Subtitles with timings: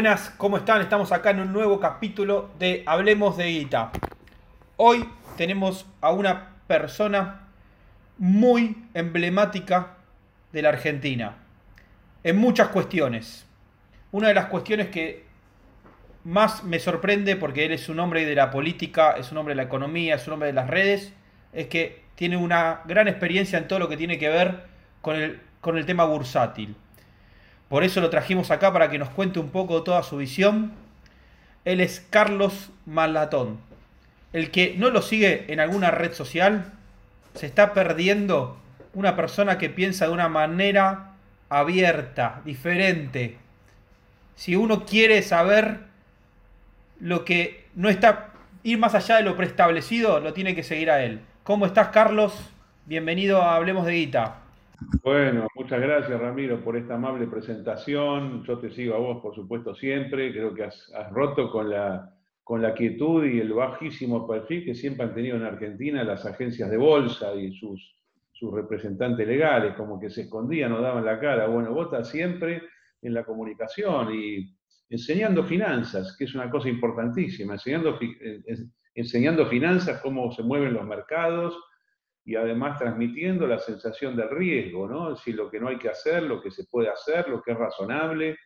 [0.00, 0.80] Buenas, ¿cómo están?
[0.80, 3.90] Estamos acá en un nuevo capítulo de Hablemos de Guita.
[4.78, 5.06] Hoy
[5.36, 7.48] tenemos a una persona
[8.16, 9.98] muy emblemática
[10.52, 11.36] de la Argentina,
[12.24, 13.46] en muchas cuestiones.
[14.10, 15.26] Una de las cuestiones que
[16.24, 19.56] más me sorprende, porque él es un hombre de la política, es un hombre de
[19.56, 21.12] la economía, es un hombre de las redes,
[21.52, 24.64] es que tiene una gran experiencia en todo lo que tiene que ver
[25.02, 26.74] con el, con el tema bursátil.
[27.70, 30.72] Por eso lo trajimos acá para que nos cuente un poco toda su visión.
[31.64, 33.60] Él es Carlos Malatón.
[34.32, 36.72] El que no lo sigue en alguna red social
[37.34, 38.56] se está perdiendo
[38.92, 41.12] una persona que piensa de una manera
[41.48, 43.36] abierta, diferente.
[44.34, 45.78] Si uno quiere saber
[46.98, 48.30] lo que no está,
[48.64, 51.20] ir más allá de lo preestablecido, lo tiene que seguir a él.
[51.44, 52.34] ¿Cómo estás, Carlos?
[52.86, 54.38] Bienvenido a Hablemos de Guita.
[55.02, 58.42] Bueno, muchas gracias Ramiro por esta amable presentación.
[58.44, 60.32] Yo te sigo a vos, por supuesto, siempre.
[60.32, 65.04] Creo que has, roto con la, con la quietud y el bajísimo perfil que siempre
[65.04, 67.94] han tenido en Argentina las agencias de bolsa y sus,
[68.32, 71.46] sus representantes legales, como que se escondían o daban la cara.
[71.46, 72.62] Bueno, vos estás siempre
[73.02, 74.56] en la comunicación y
[74.88, 77.98] enseñando finanzas, que es una cosa importantísima, enseñando,
[78.94, 81.54] enseñando finanzas, cómo se mueven los mercados
[82.24, 85.12] y además transmitiendo la sensación del riesgo, ¿no?
[85.12, 87.52] Es decir, lo que no hay que hacer, lo que se puede hacer, lo que
[87.52, 88.36] es razonable,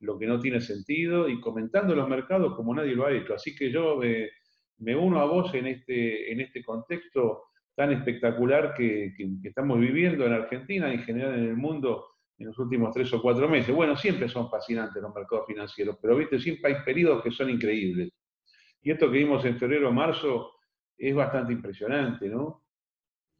[0.00, 3.34] lo que no tiene sentido, y comentando los mercados como nadie lo ha hecho.
[3.34, 3.98] Así que yo
[4.78, 10.32] me, uno a vos en este, en este contexto tan espectacular que, estamos viviendo en
[10.32, 12.06] Argentina y en general en el mundo
[12.38, 13.74] en los últimos tres o cuatro meses.
[13.74, 18.10] Bueno, siempre son fascinantes los mercados financieros, pero viste, siempre hay periodos que son increíbles.
[18.82, 20.52] Y esto que vimos en febrero o marzo
[20.96, 22.65] es bastante impresionante, ¿no?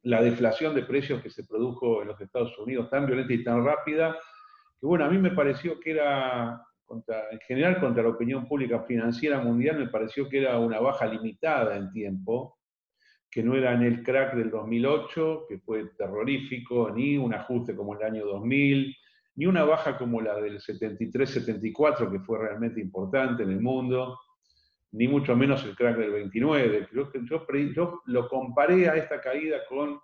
[0.06, 3.64] La deflación de precios que se produjo en los Estados Unidos tan violenta y tan
[3.64, 4.16] rápida,
[4.80, 9.40] que bueno, a mí me pareció que era, en general contra la opinión pública financiera
[9.40, 12.56] mundial, me pareció que era una baja limitada en tiempo,
[13.28, 17.94] que no era en el crack del 2008, que fue terrorífico, ni un ajuste como
[17.94, 18.96] el año 2000,
[19.34, 24.16] ni una baja como la del 73-74, que fue realmente importante en el mundo
[24.92, 26.88] ni mucho menos el crack del 29.
[27.74, 29.98] Yo, lo comparé a esta caída con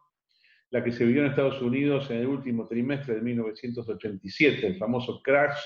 [0.70, 5.20] la que se vivió en Estados Unidos en el último trimestre de 1987, el famoso
[5.22, 5.58] crash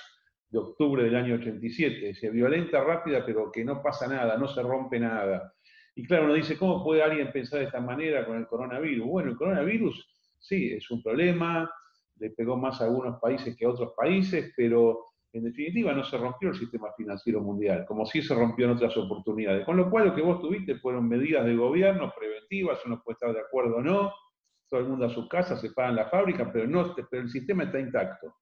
[0.49, 2.11] de octubre del año 87.
[2.11, 5.53] Es violenta, rápida, pero que no pasa nada, no se rompe nada.
[5.95, 9.07] Y claro, uno dice, ¿cómo puede alguien pensar de esta manera con el coronavirus?
[9.07, 10.07] Bueno, el coronavirus
[10.39, 11.71] sí, es un problema,
[12.19, 15.07] le pegó más a algunos países que a otros países, pero
[15.39, 18.97] en definitiva no se rompió el sistema financiero mundial, como sí se rompió en otras
[18.97, 19.65] oportunidades.
[19.65, 23.33] Con lo cual lo que vos tuviste fueron medidas de gobierno preventivas, uno puede estar
[23.33, 24.13] de acuerdo o no,
[24.69, 27.65] todo el mundo a sus casas, se pagan la fábrica, pero, no, pero el sistema
[27.65, 28.37] está intacto.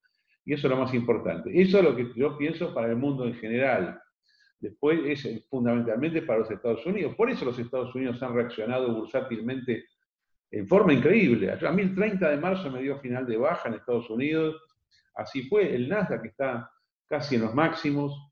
[0.45, 1.49] Y eso es lo más importante.
[1.59, 3.99] Eso es lo que yo pienso para el mundo en general.
[4.59, 7.15] Después es fundamentalmente para los Estados Unidos.
[7.15, 9.85] Por eso los Estados Unidos han reaccionado bursátilmente
[10.51, 11.51] en forma increíble.
[11.51, 14.55] A mí el 30 de marzo me dio final de baja en Estados Unidos.
[15.15, 15.73] Así fue.
[15.75, 16.69] El Nasdaq está
[17.07, 18.31] casi en los máximos,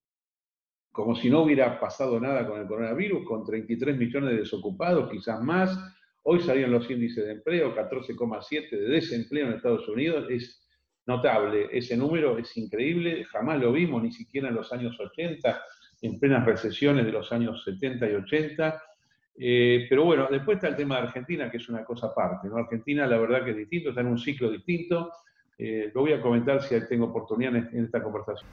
[0.92, 5.42] como si no hubiera pasado nada con el coronavirus, con 33 millones de desocupados, quizás
[5.42, 5.78] más.
[6.24, 10.64] Hoy salían los índices de empleo, 14,7 de desempleo en Estados Unidos, es
[11.06, 11.68] notable.
[11.72, 15.62] Ese número es increíble, jamás lo vimos, ni siquiera en los años 80,
[16.02, 18.84] en plenas recesiones de los años 70 y 80.
[19.36, 22.48] Eh, pero bueno, después está el tema de Argentina, que es una cosa aparte.
[22.48, 22.58] ¿no?
[22.58, 25.12] Argentina, la verdad que es distinto, está en un ciclo distinto.
[25.58, 28.50] Eh, lo voy a comentar si tengo oportunidad en, esta conversación.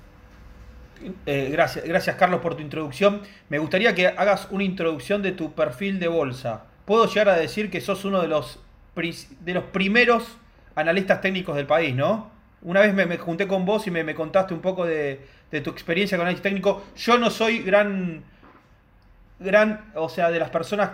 [1.25, 3.23] Eh, gracias, gracias Carlos por tu introducción.
[3.49, 6.67] Me gustaría que hagas una introducción de tu perfil de bolsa.
[6.85, 8.63] Puedo llegar a decir que sos uno de los,
[8.95, 10.37] de los primeros
[10.75, 12.31] analistas técnicos del país, ¿no?
[12.63, 15.21] Una vez me, junté con vos y me, contaste un poco de,
[15.65, 16.85] tu experiencia con análisis técnico.
[16.97, 18.23] Yo no soy gran,
[19.39, 20.91] gran, o sea, de las personas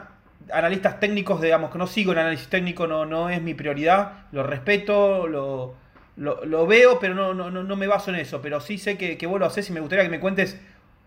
[0.52, 4.44] analistas técnicos, digamos, que no sigo el análisis técnico, no, no es mi prioridad, lo
[4.44, 5.75] respeto, lo,
[6.16, 8.40] lo, veo, pero no, no, no, me baso en eso.
[8.42, 10.60] Pero sí sé que, que vos lo haces y me gustaría que me cuentes,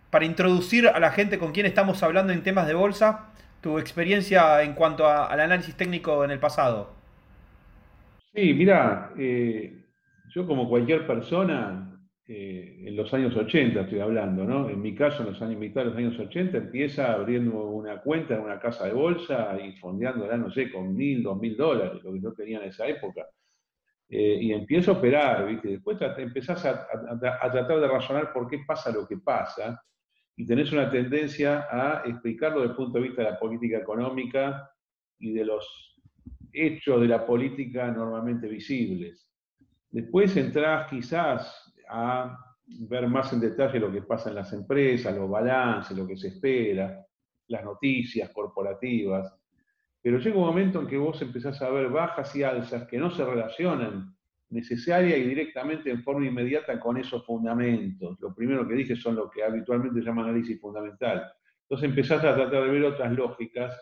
[0.09, 4.63] para introducir a la gente con quien estamos hablando en temas de bolsa, tu experiencia
[4.63, 6.91] en cuanto al análisis técnico en el pasado.
[8.33, 9.85] Sí, mira, eh,
[10.33, 14.69] yo como cualquier persona, eh, en los años 80 estoy hablando, ¿no?
[14.69, 18.35] En mi caso, en los años mitad de los años 80, empieza abriendo una cuenta
[18.35, 22.13] en una casa de bolsa y fondeándola, no sé, con mil, dos mil dólares, lo
[22.13, 23.25] que yo tenía en esa época.
[24.11, 25.67] Eh, y empiezo a operar, ¿viste?
[25.69, 26.87] Después empezás a,
[27.51, 29.79] tratar de razonar por qué pasa lo que pasa
[30.35, 34.71] y tenés una tendencia a explicarlo desde el punto de vista de la política económica
[35.19, 35.95] y de los
[36.51, 39.29] hechos de la política normalmente visibles.
[39.91, 42.35] Después entrás quizás a
[42.67, 46.29] ver más en detalle lo que pasa en las empresas, los balances, lo que se
[46.29, 47.05] espera,
[47.47, 49.38] las noticias corporativas.
[50.01, 53.11] Pero llega un momento en que vos empezás a ver bajas y alzas que no
[53.11, 54.15] se relacionan
[54.49, 58.17] necesaria y directamente en forma inmediata con esos fundamentos.
[58.19, 61.31] Lo primero que dije son lo que habitualmente se llama análisis fundamental.
[61.63, 63.79] Entonces empezás a tratar de ver otras lógicas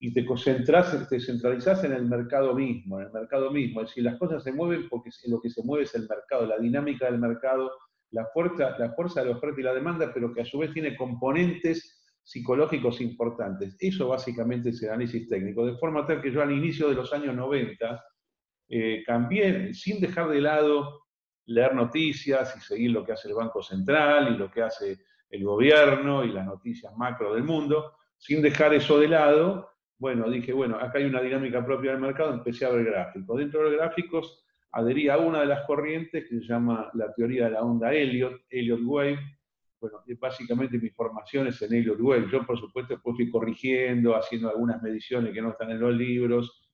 [0.00, 3.82] y te concentras, te centralizás en el mercado mismo, en el mercado mismo.
[3.82, 6.58] Es decir, las cosas se mueven porque lo que se mueve es el mercado, la
[6.58, 7.70] dinámica del mercado,
[8.10, 10.72] la fuerza, la fuerza de la oferta y la demanda, pero que a su vez
[10.72, 11.97] tiene componentes
[12.28, 13.74] psicológicos importantes.
[13.80, 17.10] Eso básicamente es el análisis técnico, de forma tal que yo al inicio de los
[17.14, 18.04] años 90
[18.68, 21.06] eh, cambié, sin dejar de lado
[21.46, 24.98] leer noticias y seguir lo que hace el Banco Central y lo que hace
[25.30, 30.52] el gobierno y las noticias macro del mundo, sin dejar eso de lado, bueno, dije,
[30.52, 33.38] bueno, acá hay una dinámica propia del mercado, empecé a ver gráficos.
[33.38, 37.46] Dentro de los gráficos adherí a una de las corrientes que se llama la teoría
[37.46, 39.18] de la onda Elliot, Elliot Wave.
[39.80, 42.28] Bueno, básicamente mi formación es en Elliot Wave.
[42.30, 46.68] Yo, por supuesto, después fui corrigiendo, haciendo algunas mediciones que no están en los libros,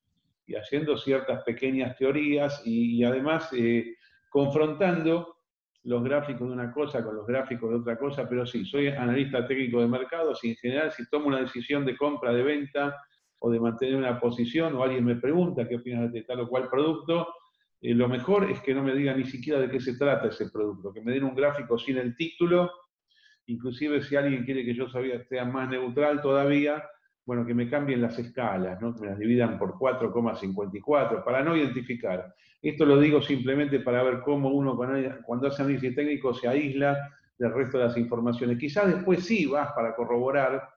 [0.47, 3.97] y haciendo ciertas pequeñas teorías y, además eh,
[4.29, 5.37] confrontando
[5.85, 9.47] los gráficos de una cosa con los gráficos de otra cosa, pero sí, soy analista
[9.47, 12.97] técnico de mercados y en general si tomo una decisión de compra, de venta
[13.41, 16.69] o de mantener una posición o alguien me pregunta qué opinas de tal o cual
[16.71, 17.29] producto,
[17.83, 20.51] eh, lo mejor es que no me digan ni siquiera de qué se trata ese
[20.51, 22.71] producto, que me den un gráfico sin el título,
[23.47, 26.85] inclusive si alguien quiere que yo sea más neutral todavía,
[27.27, 28.95] bueno, que me cambien las escalas, ¿no?
[28.95, 32.35] que me las dividan por 4,54, para no identificar.
[32.61, 34.77] Esto lo digo simplemente para ver cómo uno
[35.25, 38.59] cuando hace análisis técnico se aísla del resto de las informaciones.
[38.59, 40.69] Quizás después sí vas para corroborar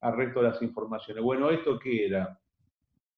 [0.00, 1.22] al resto de las informaciones.
[1.22, 2.38] Bueno, ¿esto qué era?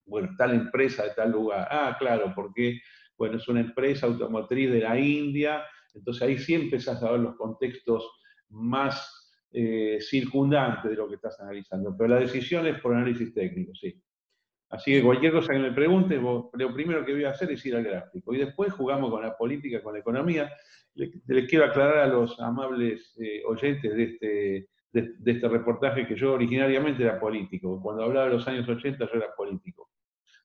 [0.07, 1.67] Bueno, tal empresa de tal lugar.
[1.71, 2.81] Ah, claro, porque
[3.17, 5.65] bueno, es una empresa automotriz de la India,
[5.95, 8.11] entonces ahí sí empezás a ver los contextos
[8.55, 13.75] más eh, circundante de lo que estás analizando, pero la decisión es por análisis técnico,
[13.75, 14.01] sí.
[14.71, 17.77] Así que cualquier cosa que me pregunte, lo primero que voy a hacer es ir
[17.77, 18.35] al gráfico.
[18.35, 20.51] Y después jugamos con la política, con la economía.
[20.95, 26.33] Les, quiero aclarar a los amables eh, oyentes de este, de, este reportaje que yo
[26.33, 27.81] originariamente era político.
[27.81, 29.91] Cuando hablaba de los años 80 yo era político.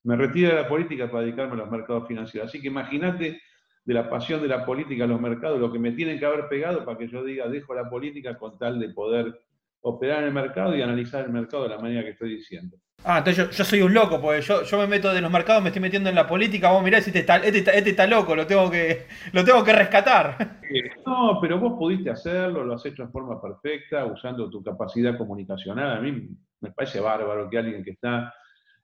[0.04, 2.48] Me retiré de la política para dedicarme a los mercados financieros.
[2.48, 3.40] Así que imagínate
[3.90, 6.46] de la pasión de la política a los mercados, lo que me tienen que haber
[6.48, 9.40] pegado para que yo diga, dejo la política con tal de poder
[9.80, 12.76] operar en el mercado y analizar el mercado de la manera que estoy diciendo.
[13.02, 15.70] Ah, entonces yo, soy un loco, porque yo, yo me meto de los mercados, me
[15.70, 18.46] estoy metiendo en la política, vos mirá si este está, este, este está loco, lo
[18.46, 20.60] tengo, que, lo tengo que rescatar.
[21.04, 25.96] No, pero vos pudiste hacerlo, lo has hecho en forma perfecta, usando tu capacidad comunicacional.
[25.96, 26.28] A mí
[26.60, 28.32] me parece bárbaro que alguien que está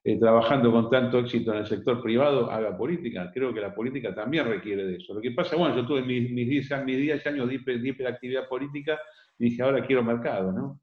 [0.08, 3.28] eh, trabajando con tanto éxito en el sector privado haga política.
[3.34, 5.12] Creo que la política también requiere de eso.
[5.12, 9.00] Lo que pasa, bueno, yo tuve mis, mis 10 años de, actividad política
[9.36, 10.80] y dije, ahora quiero mercado, ¿no?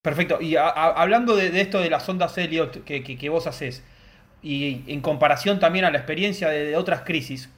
[0.00, 0.40] Perfecto.
[0.40, 3.84] Y hablando de, esto de las ondas Elliot que, que, vos haces,
[4.42, 7.52] y en comparación también a la experiencia de, otras crisis,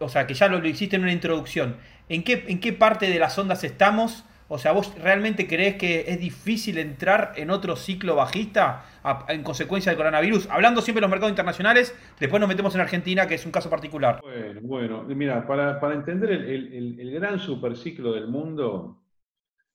[0.00, 1.78] o sea, que ya lo, lo, hiciste en una introducción,
[2.10, 6.06] ¿en qué, ¿en qué parte de las ondas estamos o sea, ¿vos realmente crees que
[6.08, 8.84] es difícil entrar en otro ciclo bajista
[9.28, 10.50] en consecuencia del coronavirus?
[10.50, 13.70] Hablando siempre de los mercados internacionales, después nos metemos en Argentina, que es un caso
[13.70, 14.20] particular.
[14.20, 19.04] Bueno, bueno, mira, para, entender el, el, gran superciclo del mundo,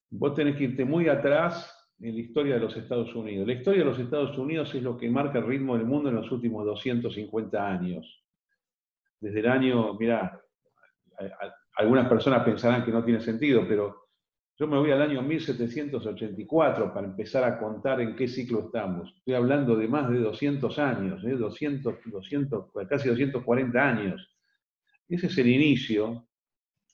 [0.09, 3.47] vos tenés que irte muy atrás en la historia de los Estados Unidos.
[3.47, 6.15] La historia de los Estados Unidos es lo que marca el ritmo del mundo en
[6.15, 8.25] los últimos 250 años.
[9.21, 10.37] Desde el año, mira,
[11.77, 14.04] algunas personas pensarán que no tiene sentido, pero
[14.57, 19.13] yo me voy al año 1784 para empezar a contar en qué ciclo estamos.
[19.17, 22.09] Estoy hablando de más de 200 años, 200, ¿eh?
[22.09, 24.33] 200, casi 240 años.
[25.09, 26.27] Ese es el inicio.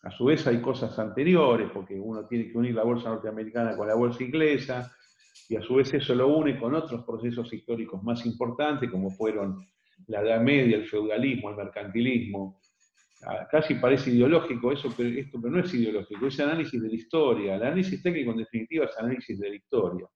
[0.01, 3.87] A su vez hay cosas anteriores, porque uno tiene que unir la bolsa norteamericana con
[3.87, 4.91] la bolsa inglesa,
[5.47, 9.63] y a su vez eso lo une con otros procesos históricos más importantes, como fueron
[10.07, 12.60] la Edad Media, el feudalismo, el mercantilismo,
[13.49, 17.55] casi parece ideológico eso, pero esto pero no es ideológico, es análisis de la historia.
[17.55, 20.07] El análisis técnico en definitiva es análisis de la historia.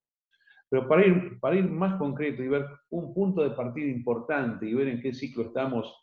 [0.69, 4.73] Pero para ir, para ir más concreto y ver un punto de partida importante y
[4.73, 5.93] ver en qué ciclo estamos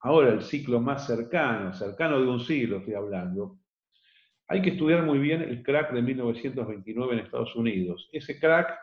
[0.00, 3.58] ahora, el ciclo más cercano, cercano de un siglo estoy hablando,
[4.48, 8.08] hay que estudiar muy bien el crack de 1929 en Estados Unidos.
[8.12, 8.78] Ese crack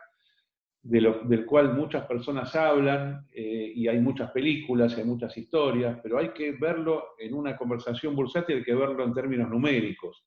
[0.82, 6.30] del cual muchas personas hablan eh, y hay muchas películas, hay muchas historias, pero hay
[6.30, 10.24] que verlo en una conversación bursátil, hay que verlo en términos numéricos.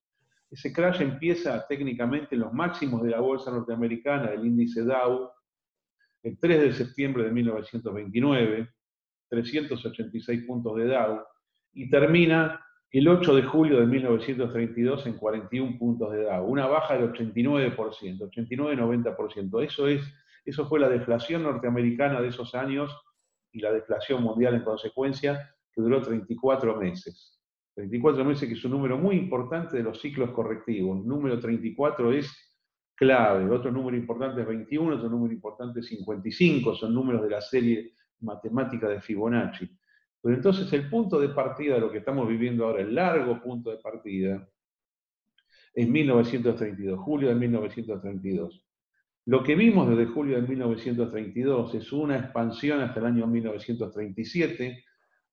[0.51, 5.31] Ese crash empieza técnicamente en los máximos de la bolsa norteamericana, del índice Dow,
[6.21, 8.69] el 3 de septiembre de 1929,
[9.29, 11.21] 386 puntos de Dow,
[11.73, 16.93] y termina el 8 de julio de 1932 en 41 puntos de Dow, una baja
[16.93, 17.75] del 89%,
[18.29, 19.65] 89-90%.
[19.65, 20.03] Eso, es,
[20.45, 22.95] eso fue la deflación norteamericana de esos años
[23.51, 27.39] y la deflación mundial en consecuencia, que duró 34 meses.
[27.75, 30.99] 34 meses que es un número muy importante de los ciclos correctivos.
[30.99, 32.31] El número 34 es
[32.95, 33.49] clave.
[33.49, 37.93] Otro número importante es 21, otro número importante es 55, son números de la serie
[38.19, 39.69] matemática de Fibonacci.
[40.21, 43.71] Pero entonces el punto de partida de lo que estamos viviendo ahora, el largo punto
[43.71, 44.47] de partida,
[45.73, 48.62] es 1932, julio de 1932.
[49.25, 54.83] Lo que vimos desde julio de 1932 es una expansión hasta el año 1937,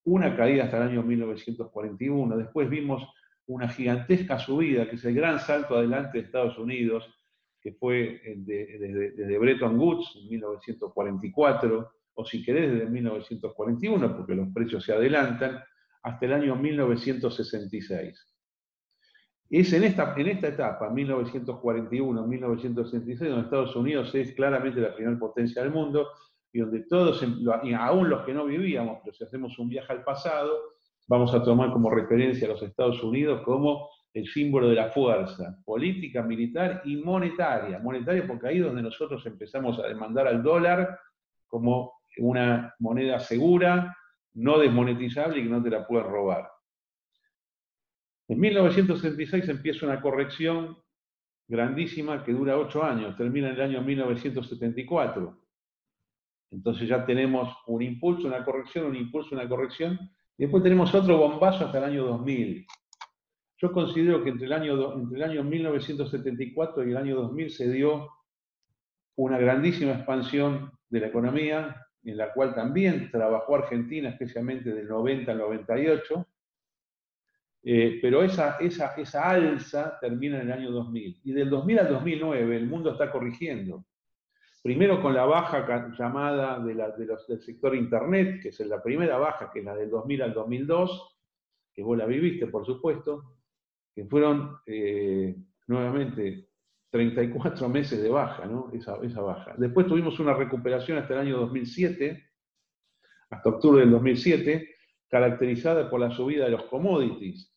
[0.05, 3.03] una caída hasta el año 1941, después vimos
[3.47, 7.13] una gigantesca subida, que es el gran salto adelante de Estados Unidos,
[7.61, 14.47] que fue desde, desde Bretton Woods en 1944, o si querés desde 1941, porque los
[14.53, 15.61] precios se adelantan,
[16.03, 18.27] hasta el año 1966.
[19.51, 25.61] Es en esta, en esta etapa, 1941-1966, donde Estados Unidos es claramente la primera potencia
[25.61, 26.07] del mundo
[26.53, 27.21] y donde todos,
[27.77, 30.57] aún los que no vivíamos, pero si hacemos un viaje al pasado,
[31.05, 35.57] vamos a tomar como referencia a los Estados Unidos como el símbolo de la fuerza
[35.65, 37.77] política, militar y monetaria.
[37.79, 40.97] Monetaria porque ahí es donde nosotros empezamos a demandar al dólar
[41.47, 43.97] como una moneda segura,
[44.33, 46.49] no desmonetizable y que no te la pueden robar.
[48.27, 50.77] En 1966 empieza una corrección
[51.47, 55.37] grandísima que dura ocho años, termina en el año 1974.
[56.51, 59.99] Entonces ya tenemos un impulso, una corrección, un impulso, una corrección,
[60.37, 62.65] y después tenemos otro bombazo hasta el año 2000.
[63.57, 67.71] Yo considero que entre el año, entre el año 1974 y el año 2000 se
[67.71, 68.09] dio
[69.15, 75.31] una grandísima expansión de la economía, en la cual también trabajó Argentina, especialmente del 90
[75.31, 76.27] al 98,
[77.63, 81.21] eh, pero esa, esa, esa alza termina en el año 2000.
[81.23, 83.85] Y del 2000 al 2009 el mundo está corrigiendo.
[84.63, 86.81] Primero con la baja llamada del
[87.39, 91.17] sector Internet, que es la primera baja, que es la del 2000 al 2002,
[91.73, 93.37] que vos la viviste, por supuesto,
[93.95, 95.35] que fueron eh,
[95.67, 96.49] nuevamente
[96.91, 98.69] 34 meses de baja, ¿no?
[98.73, 99.55] Esa, baja.
[99.57, 102.29] Después tuvimos una recuperación hasta el año 2007,
[103.31, 104.75] hasta octubre del 2007,
[105.07, 107.50] caracterizada por la subida de los commodities.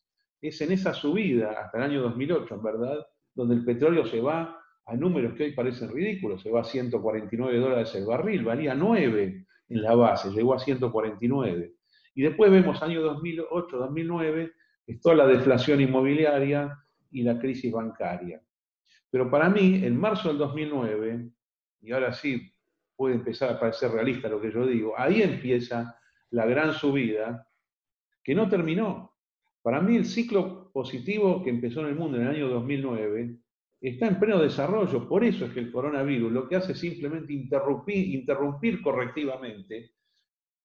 [0.47, 4.59] Es en esa subida, hasta el año 2008, en verdad, donde el petróleo se va
[4.85, 9.45] a números que hoy parecen ridículos, se va a 149 dólares el barril, valía 9
[9.69, 11.73] en la base, llegó a 149.
[12.13, 14.53] Y después vemos año 2008-2009,
[14.85, 16.77] es toda la deflación inmobiliaria
[17.09, 18.39] y la crisis bancaria.
[19.09, 21.31] Pero para mí, en marzo del 2009,
[21.81, 22.53] y ahora sí
[22.95, 25.97] puede empezar a parecer realista lo que yo digo, ahí empieza
[26.29, 27.47] la gran subida
[28.23, 29.14] que no terminó.
[29.65, 33.35] Para mí el ciclo positivo que empezó en el mundo en el año 2009
[33.81, 35.09] está en pleno desarrollo.
[35.09, 39.93] Por eso es que el coronavirus lo que hace es simplemente interrumpir, interrumpir correctivamente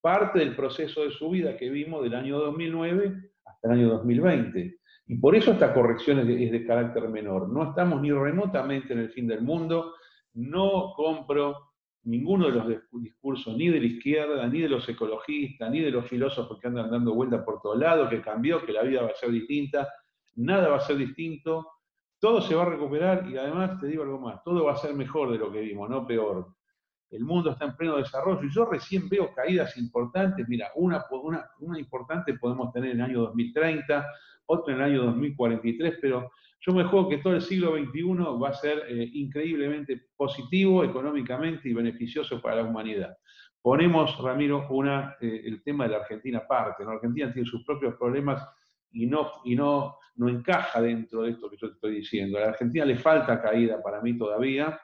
[0.02, 4.78] parte del proceso de subida que vimos del año 2009 hasta el año 2020.
[5.06, 7.48] Y por eso esta corrección es de, carácter menor.
[7.48, 9.94] No estamos ni remotamente en el fin del mundo,
[10.34, 11.69] no compro
[12.04, 12.66] ninguno de los
[13.02, 16.90] discursos ni de la izquierda, ni de los ecologistas, ni de los filósofos que andan
[16.90, 19.88] dando vueltas por todos lados, que cambió, que la vida va a ser distinta.
[20.36, 21.66] Nada va a ser distinto,
[22.18, 24.94] todo se va a recuperar y además te digo algo más, todo va a ser
[24.94, 26.54] mejor de lo que vimos, no peor.
[27.10, 30.46] El mundo está en pleno desarrollo y yo recién veo caídas importantes.
[30.48, 34.06] Mira, una, una, una importante podemos tener en el año 2030,
[34.46, 36.30] otro en el año 2043, pero
[36.60, 38.02] yo me juego que todo el siglo XXI
[38.40, 43.16] va a ser eh, increíblemente positivo económicamente y beneficioso para la humanidad.
[43.62, 46.84] Ponemos, Ramiro, una, eh, el tema de la Argentina aparte.
[46.84, 48.46] La Argentina tiene sus propios problemas
[48.90, 52.38] y, no, y no, no encaja dentro de esto que yo te estoy diciendo.
[52.38, 54.78] A la Argentina le falta caída para mí todavía.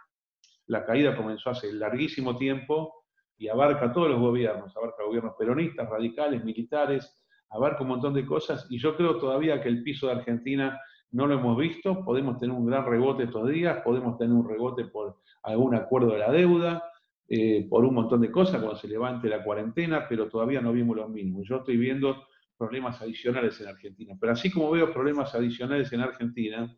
[0.67, 3.05] La caída comenzó hace larguísimo tiempo
[3.37, 8.25] y abarca a todos los gobiernos, abarca gobiernos peronistas, radicales, militares, abarca un montón de
[8.25, 10.81] cosas y yo creo todavía que el piso de Argentina
[11.13, 14.85] no lo hemos visto, podemos tener un gran rebote estos días, podemos tener un rebote
[14.85, 16.83] por algún acuerdo de la deuda,
[17.29, 20.97] eh, por un montón de cosas cuando se levante la cuarentena, pero todavía no vimos
[20.97, 21.43] lo mismo.
[21.43, 26.77] Yo estoy viendo problemas adicionales en Argentina, pero así como veo problemas adicionales en Argentina,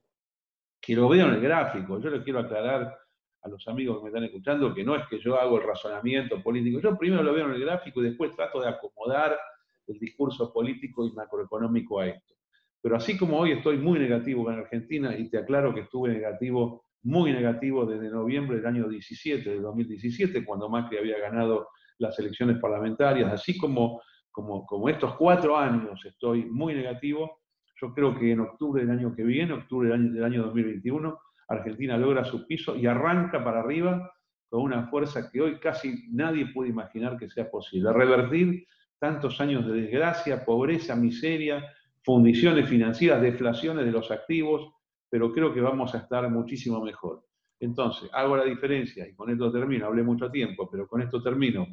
[0.80, 2.96] que lo veo en el gráfico, yo le quiero aclarar
[3.42, 6.42] a los amigos que me están escuchando que no es que yo hago el razonamiento
[6.42, 9.38] político, yo primero lo veo en el gráfico y después trato de acomodar
[9.86, 12.34] el discurso político y macroeconómico a esto.
[12.80, 16.84] Pero así como hoy estoy muy negativo con Argentina, y te aclaro que estuve negativo,
[17.02, 21.68] muy negativo desde noviembre del año 17, de 2017, cuando Macri había ganado
[21.98, 27.40] las elecciones parlamentarias, así como, como, como estos cuatro años estoy muy negativo,
[27.80, 31.18] Yo creo que en octubre del año que viene, octubre del año, del año 2021,
[31.48, 34.12] Argentina logra su piso y arranca para arriba
[34.48, 37.92] con una fuerza que hoy casi nadie puede imaginar que sea posible.
[37.92, 38.66] Revertir
[38.98, 41.64] tantos años de desgracia, pobreza, miseria,
[42.08, 44.72] fundiciones financieras, deflaciones de los activos,
[45.10, 47.22] pero creo que vamos a estar muchísimo mejor.
[47.60, 51.66] Entonces, hago la diferencia, y con esto termino, hablé mucho tiempo, pero con esto termino.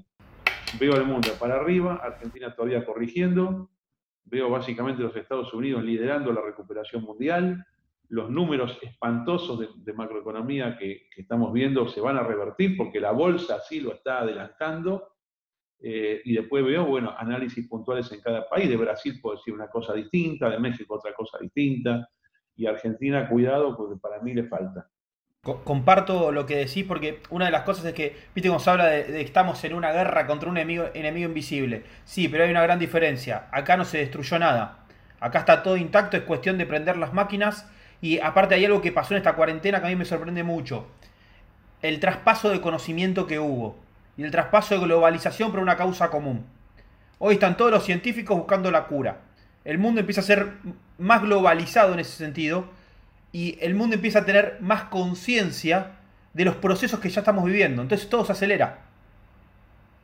[0.77, 3.69] Veo el mundo para arriba, Argentina todavía corrigiendo,
[4.25, 7.65] veo básicamente los Estados Unidos liderando la recuperación mundial,
[8.09, 13.61] los números espantosos de, macroeconomía que, estamos viendo se van a revertir porque la bolsa
[13.61, 15.14] sí lo está adelantando.
[15.81, 18.69] Eh, y después veo, bueno, análisis puntuales en cada país.
[18.69, 22.09] De Brasil puedo decir una cosa distinta, de México otra cosa distinta.
[22.55, 24.89] Y Argentina, cuidado, porque para mí le falta.
[25.63, 28.87] Comparto lo que decís porque una de las cosas es que, viste cómo se habla
[28.87, 31.83] de, que estamos en una guerra contra un enemigo, enemigo invisible.
[32.03, 33.47] Sí, pero hay una gran diferencia.
[33.51, 34.85] Acá no se destruyó nada.
[35.19, 37.69] Acá está todo intacto, es cuestión de prender las máquinas.
[38.01, 40.87] Y aparte hay algo que pasó en esta cuarentena que a mí me sorprende mucho.
[41.83, 43.84] El traspaso de conocimiento que hubo.
[44.17, 46.45] Y el traspaso de globalización por una causa común.
[47.19, 49.17] Hoy están todos los científicos buscando la cura.
[49.63, 50.53] El mundo empieza a ser
[50.97, 52.69] más globalizado en ese sentido
[53.31, 55.91] y el mundo empieza a tener más conciencia
[56.33, 57.81] de los procesos que ya estamos viviendo.
[57.81, 58.79] Entonces todo se acelera.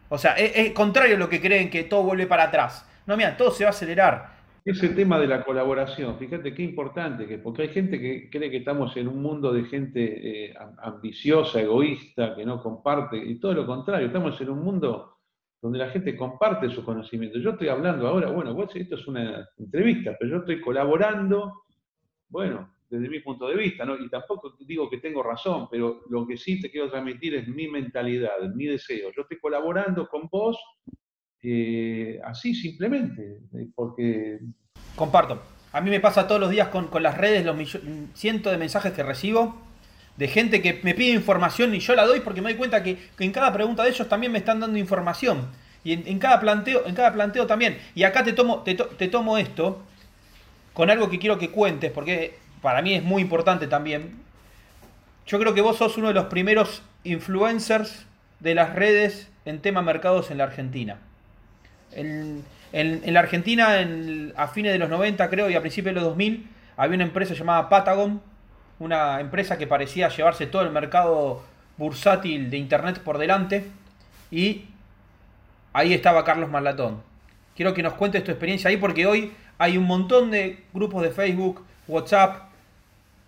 [0.10, 2.86] O sea, es, contrario a lo que creen que todo vuelve para atrás.
[3.06, 4.30] No, mira, todo se va a acelerar.
[4.63, 8.58] Ese tema de la colaboración, fíjate qué importante, que, porque hay gente que cree que
[8.58, 10.53] estamos en un mundo de gente eh,
[10.84, 15.18] ambiciosa, egoísta, que no comparte, y todo lo contrario, estamos en un mundo
[15.60, 17.41] donde la gente comparte sus conocimientos.
[17.41, 21.63] Yo estoy hablando ahora, bueno, esto es una entrevista, pero yo estoy colaborando,
[22.30, 23.98] bueno, desde mi punto de vista, ¿no?
[23.98, 27.68] Y tampoco digo que tengo razón, pero lo que sí te quiero transmitir es mi
[27.68, 29.12] mentalidad, mi deseo.
[29.16, 30.57] Yo estoy colaborando con vos
[31.42, 34.40] eh, así simplemente, eh, porque...
[34.96, 35.42] Comparto.
[35.74, 37.56] A mí me pasa todos los días con, las redes, los
[38.14, 39.58] cientos de mensajes que recibo
[40.18, 43.10] de gente que me pide información y yo la doy porque me doy cuenta que,
[43.18, 45.48] en cada pregunta de ellos también me están dando información.
[45.84, 47.80] Y en, cada, planteo, en cada planteo también.
[47.96, 49.82] Y acá te tomo, te tomo esto
[50.74, 54.20] con algo que quiero que cuentes, porque para mí es muy importante también.
[55.25, 58.06] Yo creo que vos sos uno de los primeros influencers
[58.40, 60.98] de las redes en tema mercados en la Argentina.
[62.74, 63.86] En, la Argentina,
[64.36, 67.34] a fines de los 90 creo y a principios de los 2000, había una empresa
[67.34, 68.22] llamada Patagon,
[68.79, 71.44] una empresa que parecía llevarse todo el mercado
[71.77, 73.66] bursátil de Internet por delante.
[74.31, 74.66] Y
[75.74, 77.01] ahí estaba Carlos Marlatón.
[77.55, 81.12] Quiero que nos cuentes tu experiencia ahí porque hoy hay un montón de grupos de
[81.12, 82.51] Facebook, WhatsApp,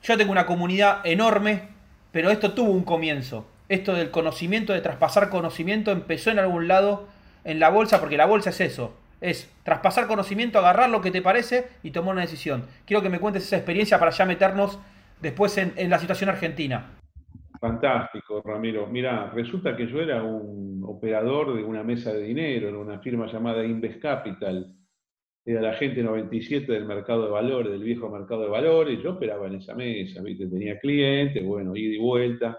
[0.04, 1.64] yo tengo una comunidad enorme,
[2.12, 3.48] pero esto tuvo un comienzo.
[3.70, 7.08] Esto del conocimiento, de traspasar conocimiento, empezó en algún lado
[7.46, 8.94] en la bolsa, porque la bolsa es eso.
[9.24, 12.66] Es traspasar conocimiento, agarrar lo que te parece y tomar una decisión.
[12.86, 14.78] Quiero que me cuentes esa experiencia para ya meternos
[15.22, 16.92] después en, la situación argentina.
[17.60, 18.86] Fantástico, Ramiro.
[18.88, 23.26] Mira, resulta que yo era un operador de una mesa de dinero en una firma
[23.26, 24.76] llamada Inves Capital
[25.46, 29.48] era la gente 97 del mercado de valores, del viejo mercado de valores, yo operaba
[29.48, 30.48] en esa mesa, ¿viste?
[30.48, 32.58] tenía clientes, bueno, ida y vuelta.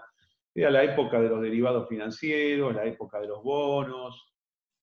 [0.53, 4.34] Era la época de los derivados financieros, la época de los bonos,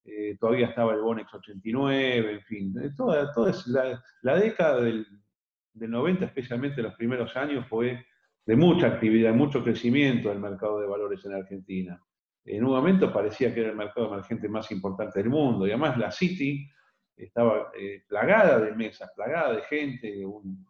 [0.05, 5.07] eh, todavía estaba el Bonex 89, en fin, toda, toda la, la, década del,
[5.73, 8.05] del 90, especialmente los primeros años, fue
[8.45, 12.03] de mucha actividad, mucho crecimiento del mercado de valores en Argentina.
[12.45, 15.97] En un momento parecía que era el mercado emergente más importante del mundo, y además
[15.97, 16.69] la City
[17.17, 20.67] estaba eh, plagada de mesas, plagada de gente, un,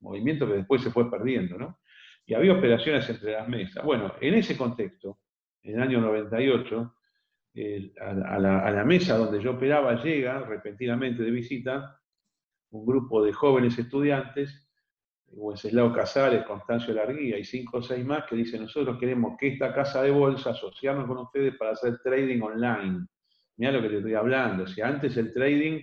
[0.00, 1.78] movimiento que después se fue perdiendo, ¿no?
[2.24, 3.84] Y había operaciones entre las mesas.
[3.84, 5.18] Bueno, en ese contexto,
[5.62, 6.94] en el año 98,
[8.00, 12.00] a, la, mesa donde yo operaba llega repentinamente de visita
[12.70, 14.68] un grupo de jóvenes estudiantes,
[15.32, 19.72] Wenceslao Casares, Constancio Larguía y cinco o seis más que dicen, nosotros queremos que esta
[19.74, 23.06] casa de bolsa asociarnos con ustedes para hacer trading online.
[23.56, 24.66] Mira lo que te estoy hablando.
[24.66, 25.80] Si antes el trading,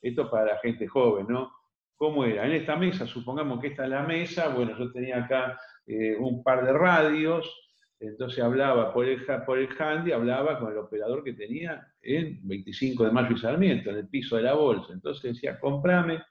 [0.00, 1.52] esto para la gente joven, ¿no?
[1.96, 2.46] ¿Cómo era?
[2.46, 6.42] En esta mesa, supongamos que esta es la mesa, bueno, yo tenía acá eh, un
[6.42, 7.69] par de radios,
[8.00, 13.04] entonces hablaba por el, por el handy, hablaba con el operador que tenía en 25
[13.04, 14.94] de mayo y Sarmiento, en el piso de la bolsa.
[14.94, 16.22] Entonces decía, comprame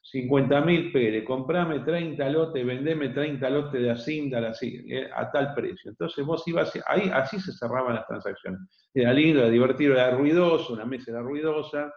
[0.00, 5.52] 50 mil Pérez, comprame 30 lotes, vendeme 30 lotes de Asindar así, eh, a tal
[5.52, 5.90] precio.
[5.90, 8.60] Entonces vos ibas, ahí así se cerraban las transacciones.
[8.94, 11.92] Era lindo, era divertido, era ruidoso, una mesa era ruidosa,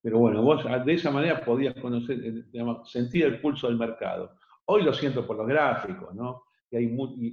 [0.00, 2.44] pero bueno, vos de esa manera podías conocer, eh,
[2.86, 4.36] sentir el pulso del mercado.
[4.64, 6.47] Hoy lo siento por los gráficos, ¿no?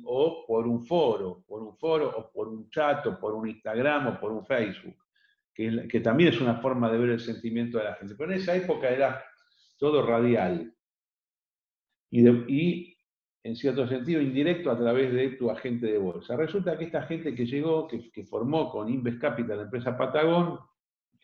[0.05, 4.07] O por un foro, por un foro, o por un chat, o por un Instagram,
[4.07, 4.95] o por un Facebook,
[5.53, 8.15] que, también es una forma de ver el sentimiento de la gente.
[8.17, 9.23] Pero en esa época era
[9.77, 10.73] todo radial.
[12.09, 12.91] Y,
[13.43, 16.35] en cierto sentido indirecto a través de tu agente de bolsa.
[16.35, 20.59] Resulta que esta gente que llegó, que, formó con Inves Capital, la empresa Patagón,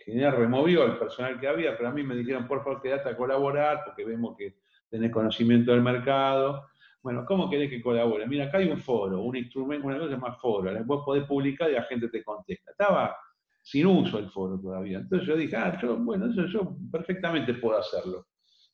[0.05, 3.17] general removió el personal que había, pero a mí me dijeron, por favor, quédate a
[3.17, 4.57] colaborar, porque vemos que
[4.89, 6.67] tenés conocimiento del mercado.
[7.03, 8.27] Bueno, ¿cómo querés que colabore?
[8.27, 10.71] Mira, acá hay un foro, un instrumento, una cosa más foro.
[10.85, 12.71] Vos podés publicar y la gente te contesta.
[12.71, 13.15] Estaba
[13.63, 14.99] sin uso el foro todavía.
[14.99, 18.27] Entonces yo dije, ah, yo, bueno, eso yo perfectamente puedo hacerlo.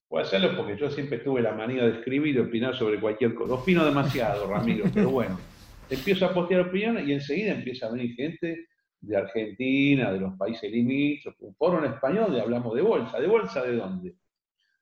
[0.07, 3.55] Puedo hacerlo porque yo siempre tuve la manía de escribir y opinar sobre cualquier cosa.
[3.55, 5.37] Opino demasiado, Ramiro, pero bueno.
[5.89, 8.67] Empiezo a postear opiniones y enseguida empieza a venir gente
[8.99, 13.19] de Argentina, de los países limítrofes, un foro en español de hablamos de bolsa.
[13.19, 14.15] ¿De bolsa de dónde?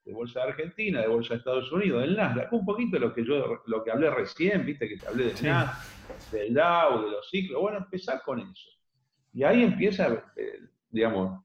[0.05, 2.53] De bolsa de Argentina, de bolsa de Estados Unidos, del Nasdaq.
[2.53, 6.31] Un poquito lo que yo lo que hablé recién, viste que te hablé del Nasdaq,
[6.31, 7.61] del Dow, de los ciclos.
[7.61, 8.69] Bueno, empezar con eso.
[9.33, 11.43] Y ahí empieza, eh, digamos,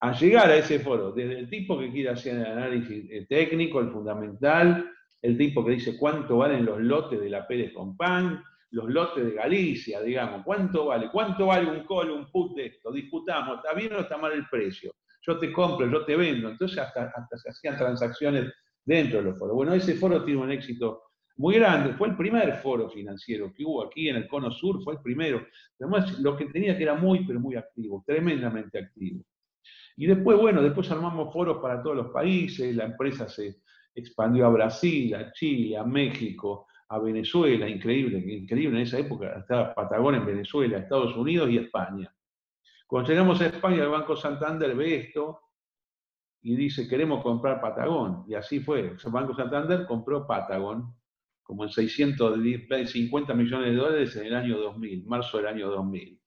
[0.00, 3.80] a llegar a ese foro, desde el tipo que quiere hacer el análisis eh, técnico,
[3.80, 4.90] el fundamental,
[5.22, 9.32] el tipo que dice cuánto valen los lotes de la Pérez Compán, los lotes de
[9.32, 11.10] Galicia, digamos, ¿cuánto vale?
[11.10, 12.92] ¿Cuánto vale un call, un put de esto?
[12.92, 14.94] Disputamos, ¿está bien o está mal el precio?
[15.22, 16.48] Yo te compro, yo te vendo.
[16.48, 18.52] Entonces hasta, se hacían transacciones
[18.84, 19.54] dentro de los foros.
[19.54, 21.02] Bueno, ese foro tiene un éxito
[21.36, 21.94] muy grande.
[21.94, 25.46] Fue el primer foro financiero que hubo aquí en el Cono Sur, fue el primero.
[25.80, 29.24] Además, lo que tenía que era muy, pero muy activo, tremendamente activo.
[29.96, 33.56] Y después, bueno, después armamos foros para todos los países, la empresa se
[33.94, 39.74] expandió a Brasil, a Chile, a México, a Venezuela, increíble, increíble en esa época, estaba
[39.74, 42.12] Patagón en Venezuela, Estados Unidos y España.
[42.88, 45.40] Cuando llegamos a España, el Banco Santander ve esto
[46.40, 48.24] y dice, queremos comprar Patagón.
[48.26, 48.80] Y así fue.
[48.80, 50.96] El Banco Santander compró Patagón
[51.42, 56.18] como en 650 millones de dólares en el año 2000, marzo del año 2000.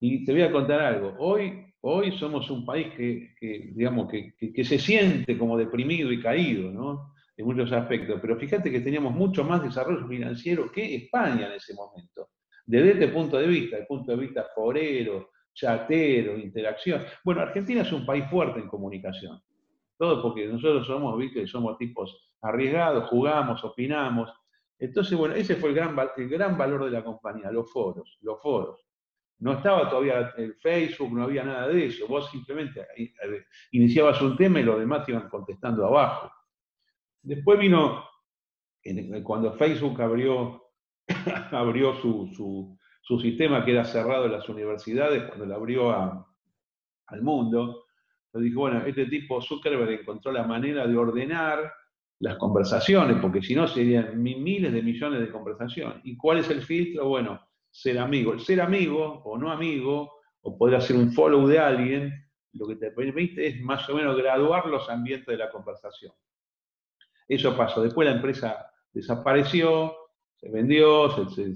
[0.00, 1.14] Y te voy a contar algo.
[1.20, 3.36] Hoy, hoy somos un país que,
[3.72, 7.14] digamos, que, que se siente como deprimido y caído, ¿no?
[7.36, 11.74] en muchos aspectos, pero fíjate que teníamos mucho más desarrollo financiero que España en ese
[11.74, 12.28] momento.
[12.66, 17.04] Desde este punto de vista, el punto de vista forero, chatero, interacción.
[17.24, 19.40] Bueno, Argentina es un país fuerte en comunicación.
[19.96, 24.32] Todo porque nosotros somos, viste, somos tipos arriesgados, jugamos, opinamos.
[24.78, 28.42] Entonces, bueno, ese fue el gran, el gran valor de la compañía, los foros, los
[28.42, 28.84] foros.
[29.38, 32.06] No estaba todavía el Facebook, no había nada de eso.
[32.08, 36.30] Vos simplemente eh, iniciabas un tema y los demás te iban contestando abajo.
[37.22, 38.04] Después vino,
[39.22, 40.63] cuando Facebook abrió,
[41.52, 42.78] abrió su,
[43.20, 47.84] sistema que era cerrado en las universidades, cuando lo abrió al mundo,
[48.32, 51.72] le dijo, bueno, este tipo Zuckerberg encontró la manera de ordenar
[52.18, 55.98] las conversaciones, porque si no serían miles de millones de conversaciones.
[56.04, 57.08] ¿Y cuál es el filtro?
[57.08, 57.40] Bueno,
[57.70, 58.32] ser amigo.
[58.32, 60.10] El ser amigo o no amigo,
[60.42, 62.12] o poder hacer un follow de alguien,
[62.52, 66.12] lo que te permite es más o menos graduar los ambientes de la conversación.
[67.26, 67.82] Eso pasó.
[67.82, 69.94] Después la empresa desapareció,
[70.36, 71.54] se vendió, se,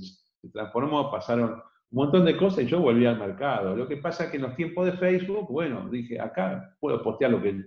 [0.52, 3.74] transformó, pasaron un montón de cosas y yo volví al mercado.
[3.76, 7.30] Lo que pasa es que en los tiempos de Facebook, bueno, dije, acá puedo postear
[7.30, 7.64] lo que,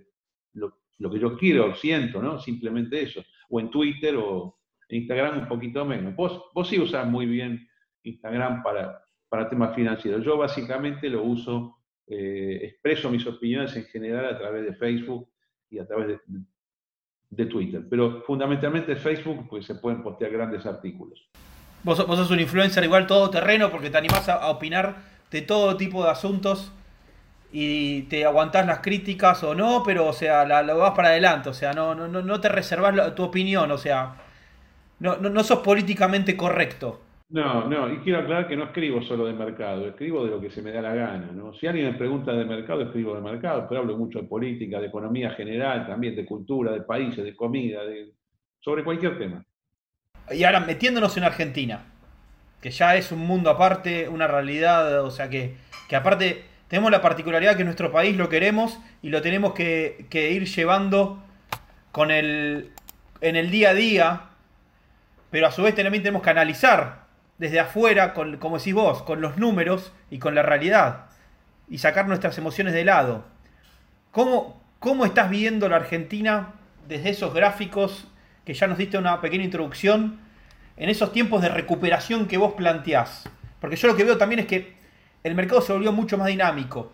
[0.54, 2.38] lo, que yo quiero, siento, ¿no?
[2.38, 3.22] Simplemente eso.
[3.50, 6.14] O en Twitter o en Instagram un poquito menos.
[6.14, 7.68] Vos, vos sí usás muy bien
[8.04, 10.24] Instagram para, para temas financieros.
[10.24, 15.28] Yo básicamente lo uso, eh, expreso mis opiniones en general a través de Facebook
[15.70, 16.20] y a través de,
[17.32, 17.82] de Twitter.
[17.88, 21.20] Pero fundamentalmente Facebook, pues se pueden postear grandes artículos.
[21.82, 24.96] Vos, sos un influencer igual todo terreno porque te animás a, opinar
[25.30, 26.70] de todo tipo de asuntos
[27.50, 31.54] y te aguantás las críticas o no, pero o sea, lo vas para adelante, o
[31.54, 34.14] sea, no, no, no te reservas tu opinión, o sea,
[35.00, 37.00] no, no sos políticamente correcto.
[37.32, 40.50] No, no, y quiero aclarar que no escribo solo de mercado, escribo de lo que
[40.50, 41.30] se me da la gana.
[41.32, 41.54] ¿no?
[41.54, 44.88] Si alguien me pregunta de mercado, escribo de mercado, pero hablo mucho de política, de
[44.88, 48.12] economía general, también de cultura, de países, de comida, de,
[48.60, 49.42] sobre cualquier tema.
[50.30, 51.86] Y ahora metiéndonos en Argentina,
[52.60, 55.54] que ya es un mundo aparte, una realidad, o sea que,
[55.88, 60.32] que aparte tenemos la particularidad que nuestro país lo queremos y lo tenemos que, que
[60.32, 61.22] ir llevando
[61.92, 62.72] con el,
[63.22, 64.20] en el día a día,
[65.30, 67.01] pero a su vez también tenemos que analizar
[67.42, 71.06] desde afuera, como decís vos, con los números y con la realidad.
[71.68, 73.24] Y sacar nuestras emociones de lado.
[74.12, 76.54] ¿Cómo, cómo estás viendo la Argentina
[76.86, 78.06] desde esos gráficos
[78.44, 80.20] que ya nos diste una pequeña introducción,
[80.76, 83.28] en esos tiempos de recuperación que vos planteás?
[83.60, 84.76] Porque yo lo que veo también es que
[85.24, 86.92] el mercado se volvió mucho más dinámico.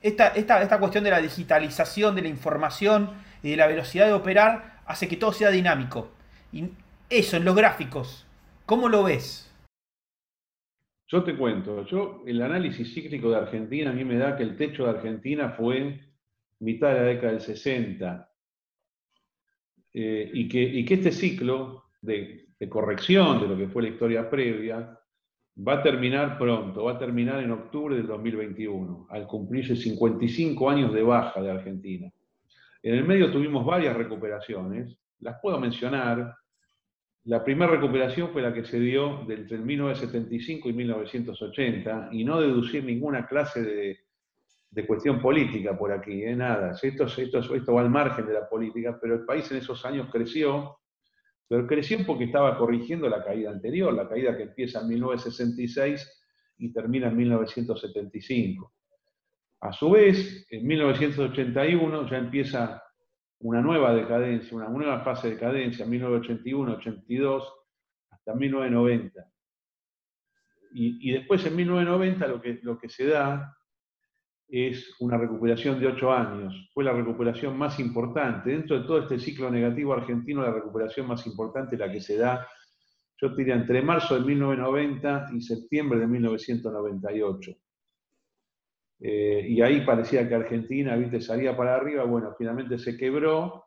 [0.00, 3.10] Esta, esta, esta cuestión de la digitalización, de la información
[3.42, 6.12] y de la velocidad de operar hace que todo sea dinámico.
[6.52, 6.70] Y
[7.10, 8.24] eso, en los gráficos,
[8.66, 9.50] ¿cómo lo ves?
[11.14, 14.56] Yo te cuento, yo el análisis cíclico de Argentina a mí me da que el
[14.56, 16.00] techo de Argentina fue
[16.58, 18.32] mitad de la década del 60,
[19.92, 24.98] eh, y, que, este ciclo de, de, corrección de lo que fue la historia previa
[25.56, 30.92] va a terminar pronto, va a terminar en octubre del 2021, al cumplirse 55 años
[30.92, 32.10] de baja de Argentina.
[32.82, 36.34] En el medio tuvimos varias recuperaciones, las puedo mencionar.
[37.24, 42.84] La primera recuperación fue la que se dio entre 1975 y 1980, y no deducir
[42.84, 46.36] ninguna clase de, cuestión política por aquí, ¿eh?
[46.36, 46.72] nada.
[46.82, 50.76] Esto va al margen de la política, pero el país en esos años creció,
[51.48, 56.24] pero creció porque estaba corrigiendo la caída anterior, la caída que empieza en 1966
[56.58, 58.72] y termina en 1975.
[59.60, 62.83] A su vez, en 1981 ya empieza
[63.40, 67.54] una nueva decadencia, una nueva fase de decadencia, 1981, 82,
[68.10, 69.30] hasta 1990.
[70.74, 73.56] Y, y después en 1990 lo que, lo que se da
[74.48, 76.70] es una recuperación de ocho años.
[76.72, 78.50] Fue la recuperación más importante.
[78.50, 82.46] Dentro de todo este ciclo negativo argentino, la recuperación más importante la que se da,
[83.20, 87.52] yo diría, entre marzo de 1990 y septiembre de 1998.
[89.00, 93.64] Eh, y ahí parecía que Argentina, viste, salía para arriba, bueno, finalmente se quebró,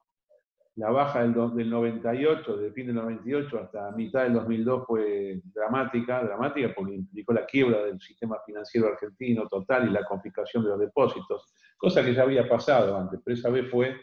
[0.78, 6.24] la baja del, del 98, del fin del 98 hasta mitad del 2002 fue dramática,
[6.24, 10.80] dramática porque implicó la quiebra del sistema financiero argentino total y la confiscación de los
[10.80, 13.96] depósitos, cosa que ya había pasado antes, pero esa vez fue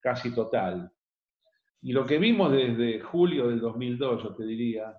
[0.00, 0.90] casi total.
[1.82, 4.96] Y lo que vimos desde julio del 2002, yo te diría,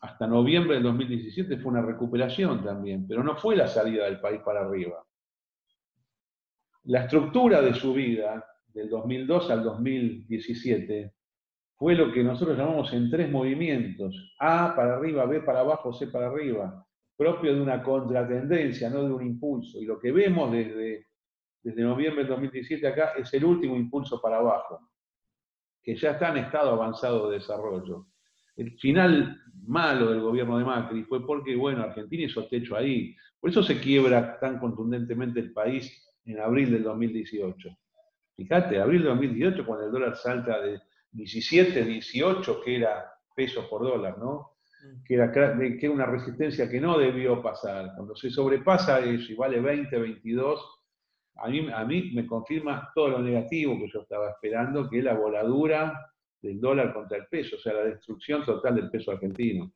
[0.00, 4.42] hasta noviembre del 2017 fue una recuperación también, pero no fue la salida del país
[4.44, 5.02] para arriba.
[6.86, 11.12] La estructura de su vida del 2002 al 2017
[11.74, 16.06] fue lo que nosotros llamamos en tres movimientos, A para arriba, B para abajo, C
[16.06, 19.80] para arriba, propio de una contratendencia, no de un impulso.
[19.80, 21.08] Y lo que vemos desde,
[21.64, 24.88] noviembre del 2017 acá es el último impulso para abajo,
[25.82, 28.06] que ya está en estado avanzado de desarrollo.
[28.54, 33.16] El final malo del gobierno de Macri fue porque, bueno, Argentina hizo techo ahí.
[33.40, 37.76] Por eso se quiebra tan contundentemente el país en abril del 2018.
[38.36, 40.80] Fíjate, abril de 2018, cuando el dólar salta de
[41.12, 44.52] 17, 18, que era pesos por dólar, ¿no?
[44.82, 45.04] Mm.
[45.04, 47.92] Que era, que era una resistencia que no debió pasar.
[47.94, 50.76] Cuando se sobrepasa eso y vale 20, 22,
[51.36, 55.04] a mí, a mí me confirma todo lo negativo que yo estaba esperando, que es
[55.04, 59.72] la voladura del dólar contra el peso, o sea, la destrucción total del peso argentino.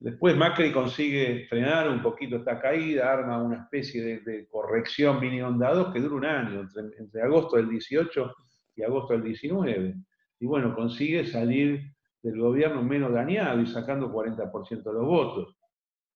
[0.00, 5.74] Después Macri consigue frenar un poquito esta caída, arma una especie de, corrección mini onda
[5.74, 8.34] 2 que dura un año, entre, agosto del 18
[8.76, 9.94] y agosto del 19.
[10.40, 15.54] Y bueno, consigue salir del gobierno menos dañado y sacando 40% de los votos.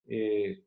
[0.07, 0.65] Eh,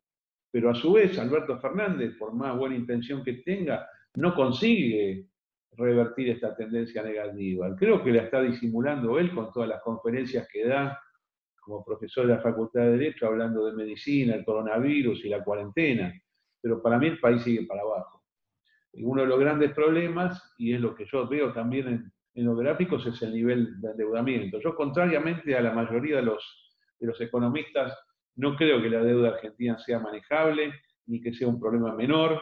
[0.52, 5.26] pero a su vez, Alberto Fernández, por más buena intención que tenga, no consigue
[5.72, 7.76] revertir esta tendencia negativa.
[7.76, 11.00] Creo que la está disimulando él con todas las conferencias que da
[11.68, 16.14] como profesor de la Facultad de Derecho hablando de medicina, el coronavirus y la cuarentena,
[16.62, 18.24] pero para mí el país sigue para abajo.
[18.94, 22.58] Y uno de los grandes problemas, y es lo que yo veo también en, los
[22.58, 24.60] gráficos, es el nivel de endeudamiento.
[24.62, 27.94] Yo, contrariamente a la mayoría de los, de los economistas,
[28.38, 30.72] no creo que la deuda argentina sea manejable,
[31.08, 32.40] ni que sea un problema menor.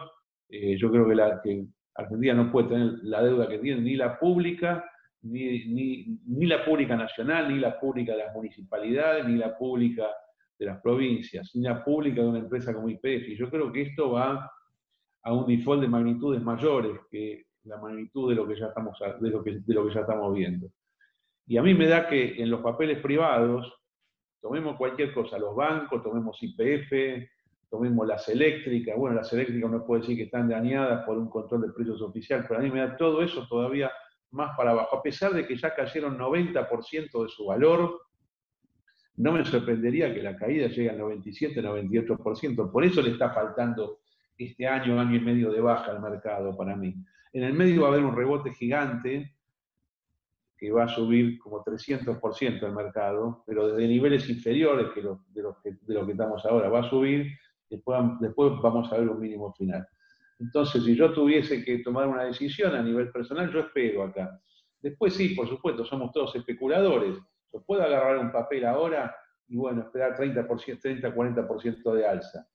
[0.50, 3.96] Eh, yo creo que, la, que Argentina no puede tener la deuda que tiene, ni
[3.96, 4.86] la pública,
[5.26, 10.08] ni, ni, la pública nacional, ni la pública de las municipalidades, ni la pública
[10.58, 13.30] de las provincias, ni la pública de una empresa como IPF.
[13.30, 14.52] Y yo creo que esto va
[15.24, 19.30] a un default de magnitudes mayores que la magnitud de lo que ya estamos, de
[19.30, 20.68] lo que, de lo que ya estamos viendo.
[21.48, 23.74] Y a mí me da que en los papeles privados,
[24.40, 27.28] tomemos cualquier cosa, los bancos, tomemos IPF,
[27.68, 31.64] tomemos las eléctricas, bueno, las eléctricas uno puede decir que están dañadas por un control
[31.64, 33.92] de precios oficial, pero a mí me da todo eso todavía
[34.36, 38.02] más para abajo, a pesar de que ya cayeron 90% de su valor,
[39.18, 42.72] no me sorprendería que la caída llegue al 97-98%.
[42.72, 44.00] Por eso le está faltando
[44.38, 46.94] este año, año y medio de baja al mercado para mí.
[47.32, 49.34] En el medio va a haber un rebote gigante
[50.58, 55.62] que va a subir como 300% el mercado, pero desde niveles inferiores que de, lo
[55.62, 56.70] que, de lo que estamos ahora.
[56.70, 57.28] Va a subir,
[57.70, 59.88] después, después vamos a ver un mínimo final.
[60.40, 64.40] Entonces, si yo tuviese que tomar una decisión a nivel personal, yo espero acá.
[64.82, 67.16] Después sí, por supuesto, somos todos especuladores.
[67.52, 69.16] Yo puedo agarrar un papel ahora
[69.48, 72.48] y bueno, esperar 30%, 30-40% de alza.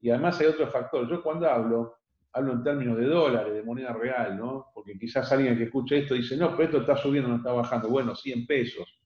[0.00, 1.08] Y además hay otro factor.
[1.08, 1.96] Yo cuando hablo,
[2.32, 4.66] hablo en términos de dólares, de moneda real, ¿no?
[4.74, 7.88] Porque quizás alguien que escuche esto dice, no, pero esto está subiendo, no está bajando.
[7.88, 9.00] Bueno, 100 pesos.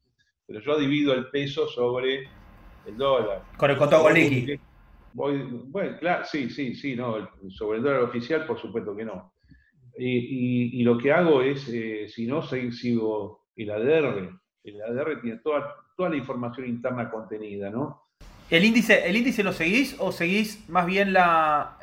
[0.47, 2.29] Pero yo divido el peso sobre
[2.87, 3.43] el dólar.
[3.57, 4.05] Con el contado
[5.17, 7.29] líquido bueno, claro, sí, sí, sí, no.
[7.49, 9.33] Sobre el dólar oficial, por supuesto que no.
[9.99, 14.39] y, lo que hago es, eh, si no, sigo el ADR.
[14.65, 18.03] El ADR tiene toda, toda la información interna contenida, ¿no?
[18.49, 21.79] ¿El índice, ¿El índice lo seguís o seguís más bien la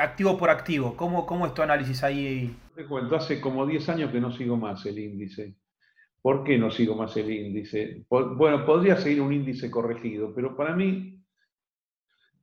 [0.00, 0.96] activo por activo?
[0.96, 2.56] ¿Cómo, ¿Cómo es tu análisis ahí?
[2.74, 5.54] Te cuento, hace como 10 años que no sigo más el índice.
[6.20, 8.04] ¿Por qué no sigo más el índice?
[8.10, 11.17] Bueno, podría seguir un índice corregido, pero para mí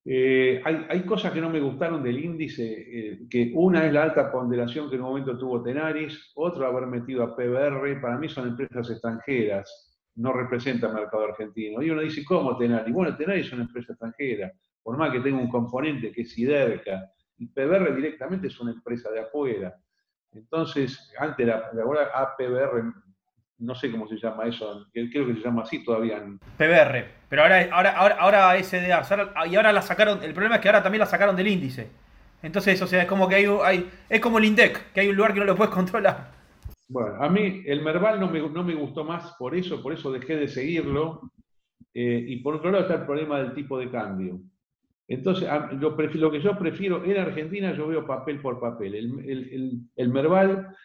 [0.08, 4.32] eh, hay, cosas que no me gustaron del índice, eh, que una es la alta
[4.32, 8.50] ponderación que en un momento tuvo Tenaris, otra haber metido a PBR, para mí son
[8.50, 11.82] empresas extranjeras, no representan mercado argentino.
[11.82, 12.94] Y uno dice, ¿cómo Tenaris?
[12.94, 17.12] Bueno, Tenaris es una empresa extranjera, por más que tenga un componente que es Siderca,
[17.40, 19.76] y PBR directamente es una empresa de afuera.
[20.34, 22.94] Entonces, antes la, ahora APBR
[23.58, 26.24] no sé cómo se llama eso, creo que se llama así todavía.
[26.58, 30.70] PBR, pero ahora, ahora, ahora, ahora SDA, y ahora la sacaron, el problema es que
[30.70, 31.90] ahora también la sacaron del índice.
[32.44, 35.16] Entonces, o sea, es como que hay, hay es como el INDEC, que hay un
[35.16, 36.32] lugar que no lo puedes controlar.
[36.88, 40.12] Bueno, a mí el Merval no me, no me gustó más por eso, por eso
[40.12, 41.22] dejé de seguirlo.
[41.94, 44.42] Eh, y por otro lado está el problema del tipo de cambio.
[45.08, 45.48] Entonces,
[45.80, 48.96] lo, lo, que yo prefiero, en Argentina yo veo papel por papel.
[48.96, 50.76] El, el, el Merval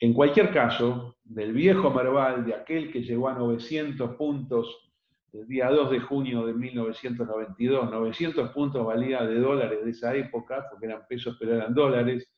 [0.00, 4.86] en cualquier caso, del viejo Merval, de aquel que llegó a 900 puntos
[5.32, 10.66] el día 2 de junio de 1992, 900 puntos valía de dólares de esa época,
[10.70, 12.30] porque eran pesos pero eran dólares,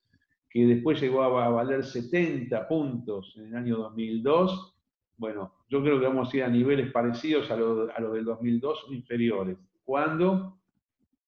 [0.51, 4.74] que después llegó a valer 70 puntos en el año 2002.
[5.16, 8.87] Bueno, yo creo que vamos a ir a niveles parecidos a los a del 2002
[8.88, 9.59] o inferiores.
[9.85, 10.59] ¿Cuándo?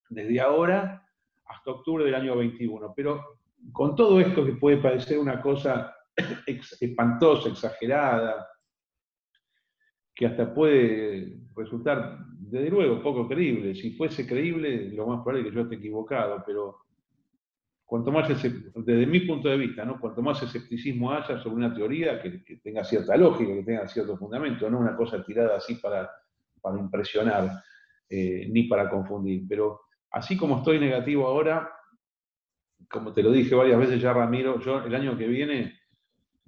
[0.09, 1.07] Desde ahora
[1.45, 2.95] hasta octubre del año 21.
[2.97, 3.39] Pero
[3.73, 5.95] con todo esto que puede parecer una cosa
[6.81, 8.47] espantosa, exagerada,
[10.15, 13.75] que hasta puede resultar, desde luego, poco creíble.
[13.75, 16.77] Si fuese creíble, lo más probable es que yo esté equivocado, pero
[17.87, 19.99] cuanto más, desde mi punto de vista, ¿no?
[19.99, 24.69] cuanto más escepticismo haya sobre una teoría que, tenga cierta lógica, que tenga cierto fundamento,
[24.71, 26.09] no una cosa tirada así para,
[26.61, 27.51] para impresionar,
[28.09, 29.45] eh, ni para confundir.
[29.49, 29.81] Pero
[30.11, 31.73] así como estoy negativo ahora,
[32.91, 35.80] como te lo dije varias veces ya, Ramiro, yo el año que viene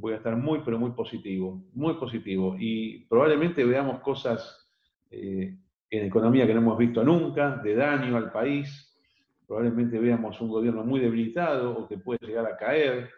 [0.03, 2.57] voy a estar muy, pero muy positivo, muy positivo.
[2.59, 4.69] Y probablemente veamos cosas
[5.13, 5.57] eh,
[5.89, 8.99] en economía que no hemos visto nunca, de daño al país.
[9.47, 13.11] Probablemente veamos un gobierno muy debilitado o que puede llegar a caer.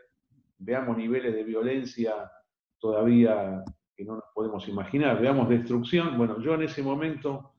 [0.59, 2.31] Veamos niveles de violencia
[2.79, 3.65] todavía
[3.97, 5.19] que no nos podemos imaginar.
[5.19, 6.19] Veamos destrucción.
[6.19, 7.55] Bueno, yo en ese momento,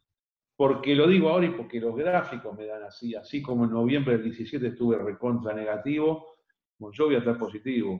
[0.55, 4.17] porque lo digo ahora y porque los gráficos me dan así, así como en noviembre
[4.17, 6.27] del 17 estuve recontra negativo,
[6.91, 7.99] yo voy a estar positivo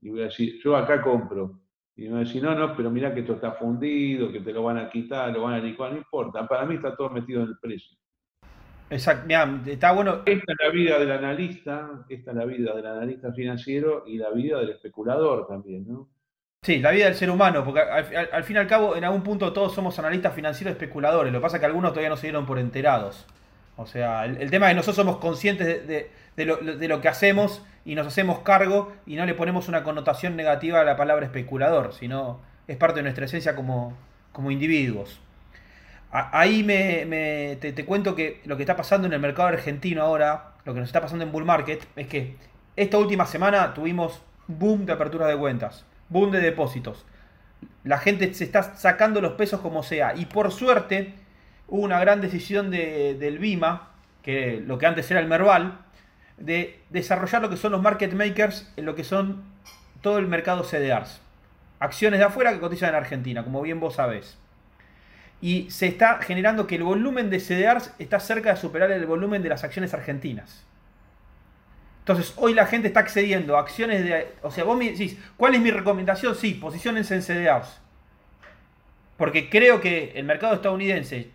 [0.00, 1.60] y voy a decir, yo acá compro.
[1.96, 4.52] Y me va a decir, no, no, pero mira que esto está fundido, que te
[4.52, 6.46] lo van a quitar, lo van a licuar, no importa.
[6.46, 7.96] Para mí está todo metido en el precio.
[8.90, 10.22] Exacto, mira, está bueno.
[10.24, 14.30] Esta es la vida del analista, esta es la vida del analista financiero y la
[14.30, 16.08] vida del especulador también, ¿no?
[16.62, 19.52] Sí, la vida del ser humano, porque al, fin y al cabo, en algún punto
[19.52, 21.32] todos somos analistas financieros especuladores.
[21.32, 23.26] Lo que pasa es que algunos todavía no se dieron por enterados.
[23.76, 26.10] O sea, el, tema es que nosotros somos conscientes de,
[26.46, 30.36] lo, de lo que hacemos y nos hacemos cargo y no le ponemos una connotación
[30.36, 33.96] negativa a la palabra especulador, sino es parte de nuestra esencia como,
[34.32, 35.20] como individuos.
[36.12, 40.74] ahí me, te, cuento que lo que está pasando en el mercado argentino ahora, lo
[40.74, 42.36] que nos está pasando en Bull Market, es que
[42.76, 47.06] esta última semana tuvimos boom de apertura de cuentas, boom de depósitos.
[47.84, 50.14] La gente se está sacando los pesos como sea.
[50.14, 51.14] Y por suerte
[51.68, 53.88] hubo una gran decisión de, del BIMA,
[54.22, 55.78] que lo que antes era el Merval,
[56.38, 59.42] de desarrollar lo que son los market makers en lo que son
[60.00, 61.20] todo el mercado CDRs.
[61.80, 64.38] Acciones de afuera que cotizan en Argentina, como bien vos sabés.
[65.40, 69.42] Y se está generando que el volumen de CDRs está cerca de superar el volumen
[69.42, 70.64] de las acciones argentinas.
[72.00, 74.34] Entonces, hoy la gente está accediendo a acciones de.
[74.42, 76.34] O sea, vos me decís, ¿cuál es mi recomendación?
[76.34, 77.80] Sí, posiciones en CDRs.
[79.18, 81.30] Porque creo que el mercado estadounidense,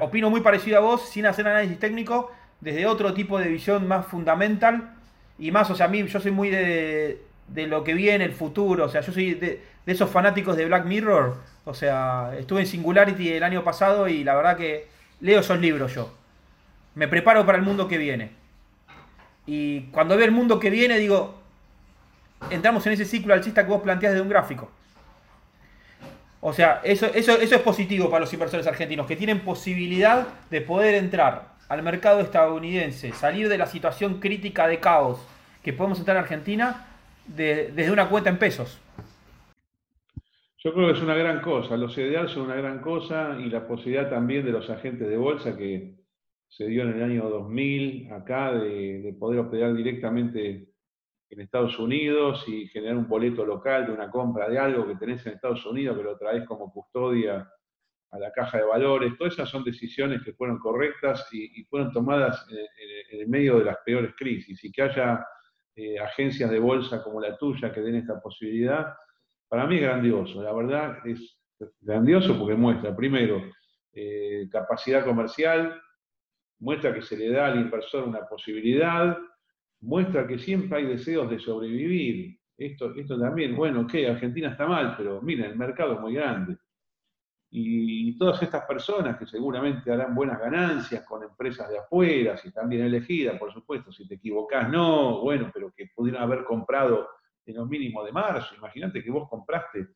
[0.00, 2.30] opino muy parecido a vos, sin hacer análisis técnico,
[2.64, 4.94] desde otro tipo de visión más fundamental
[5.38, 8.32] y más, o sea, a mí yo soy muy de, de lo que viene, el
[8.32, 11.36] futuro, o sea, yo soy de, esos fanáticos de Black Mirror,
[11.66, 14.88] o sea, estuve en Singularity el año pasado y la verdad que
[15.20, 16.14] leo esos libros yo.
[16.94, 18.30] Me preparo para el mundo que viene.
[19.46, 21.42] Y cuando veo el mundo que viene, digo,
[22.48, 24.70] entramos en ese ciclo alcista que vos planteás de un gráfico.
[26.40, 30.62] O sea, eso, eso, eso es positivo para los inversores argentinos, que tienen posibilidad de
[30.62, 35.26] poder entrar al mercado estadounidense, salir de la situación crítica de caos
[35.62, 36.86] que podemos entrar en Argentina
[37.26, 38.80] desde una cuenta en pesos.
[40.58, 43.66] Yo creo que es una gran cosa, los CDR son una gran cosa y la
[43.66, 45.94] posibilidad también de los agentes de bolsa que
[46.48, 50.68] se dio en el año 2000 acá de, poder operar directamente
[51.28, 55.26] en Estados Unidos y generar un boleto local de una compra de algo que tenés
[55.26, 57.46] en Estados Unidos, que lo traes como custodia
[58.14, 59.12] a la caja de valores.
[59.18, 63.78] Todas esas son decisiones que fueron correctas y, fueron tomadas en, el medio de las
[63.84, 64.62] peores crisis.
[64.62, 65.26] Y que haya
[65.74, 68.94] eh, agencias de bolsa como la tuya que den esta posibilidad,
[69.48, 70.42] para mí es grandioso.
[70.42, 71.38] La verdad es
[71.80, 73.42] grandioso porque muestra, primero,
[73.92, 75.80] eh, capacidad comercial,
[76.60, 79.18] muestra que se le da al inversor una posibilidad,
[79.80, 82.38] muestra que siempre hay deseos de sobrevivir.
[82.56, 86.56] Esto, esto también, bueno, que Argentina está mal, pero miren, el mercado es muy grande.
[87.56, 92.68] Y todas estas personas que seguramente harán buenas ganancias con empresas de afuera, si están
[92.68, 97.08] bien elegidas, por supuesto, si te equivocás, no, bueno, pero que pudieron haber comprado
[97.46, 98.56] en los mínimos de marzo.
[98.56, 99.86] Imagínate que vos compraste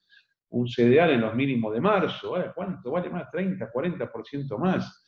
[0.51, 3.29] un CDR en los mínimos de marzo, ¿cuánto vale más?
[3.29, 5.05] 30, 40% más.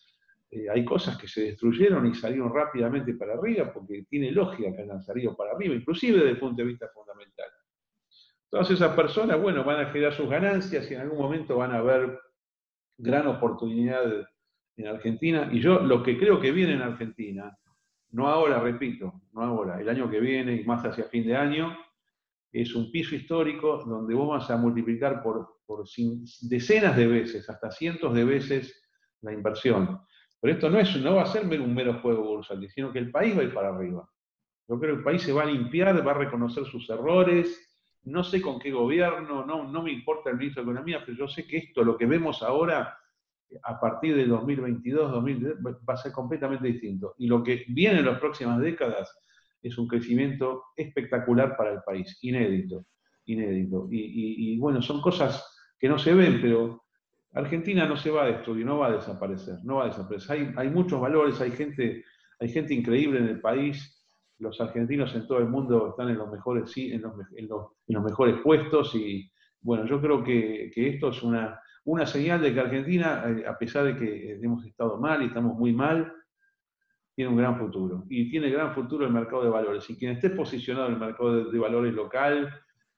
[0.51, 4.83] Eh, hay cosas que se destruyeron y salieron rápidamente para arriba porque tiene lógica que
[4.83, 7.47] hayan salido para arriba, inclusive desde el punto de vista fundamental.
[8.49, 11.81] Todas esas personas, bueno, van a generar sus ganancias y en algún momento van a
[11.81, 12.19] ver
[13.01, 14.05] gran oportunidad
[14.77, 15.49] en Argentina.
[15.53, 17.57] Y yo lo que creo que viene en Argentina,
[18.13, 21.77] no ahora, repito, no ahora, el año que viene y más hacia fin de año,
[22.53, 25.85] es un piso histórico donde vos vas a multiplicar por, por
[26.43, 28.83] decenas de veces, hasta cientos de veces
[29.21, 30.01] la inversión.
[30.41, 33.11] Pero esto no, es, no va a ser un mero juego bursátil, sino que el
[33.11, 34.09] país va a ir para arriba.
[34.69, 37.70] Yo creo que el país se va a limpiar, va a reconocer sus errores.
[38.05, 41.29] No sé con qué gobierno, no, no me importa el ministro de Economía, pero yo
[41.29, 42.97] sé que esto, lo que vemos ahora,
[43.63, 47.15] a partir de 2022, 2023, va a ser completamente distinto.
[47.19, 49.13] Y lo que viene en las próximas décadas
[49.63, 52.87] es un crecimiento espectacular para el país, inédito,
[53.27, 53.89] inédito.
[53.91, 55.45] Y, bueno, son cosas
[55.79, 56.85] que no se ven, pero
[57.35, 60.55] Argentina no se va a destruir, no va a desaparecer, no va a desaparecer.
[60.57, 62.05] Hay, muchos valores, hay gente,
[62.39, 64.00] hay gente increíble en el país.
[64.41, 68.41] Los argentinos en todo el mundo están en los mejores, en los, en los, mejores
[68.43, 69.31] puestos y
[69.61, 73.85] bueno, yo creo que, esto es una, una, señal de que Argentina, eh, a pesar
[73.85, 76.11] de que hemos estado mal y estamos muy mal,
[77.15, 78.05] tiene un gran futuro.
[78.09, 79.89] Y tiene gran futuro el mercado de valores.
[79.91, 82.51] Y quien esté posicionado en el mercado de, valores local,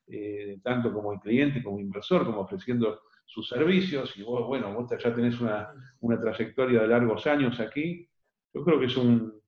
[0.07, 4.89] eh, tanto como el cliente, como inversor, como ofreciendo sus servicios, y vos, bueno, vos
[4.91, 5.73] ya tenés una,
[6.21, 8.09] trayectoria de largos años aquí,
[8.55, 9.42] yo creo que es un,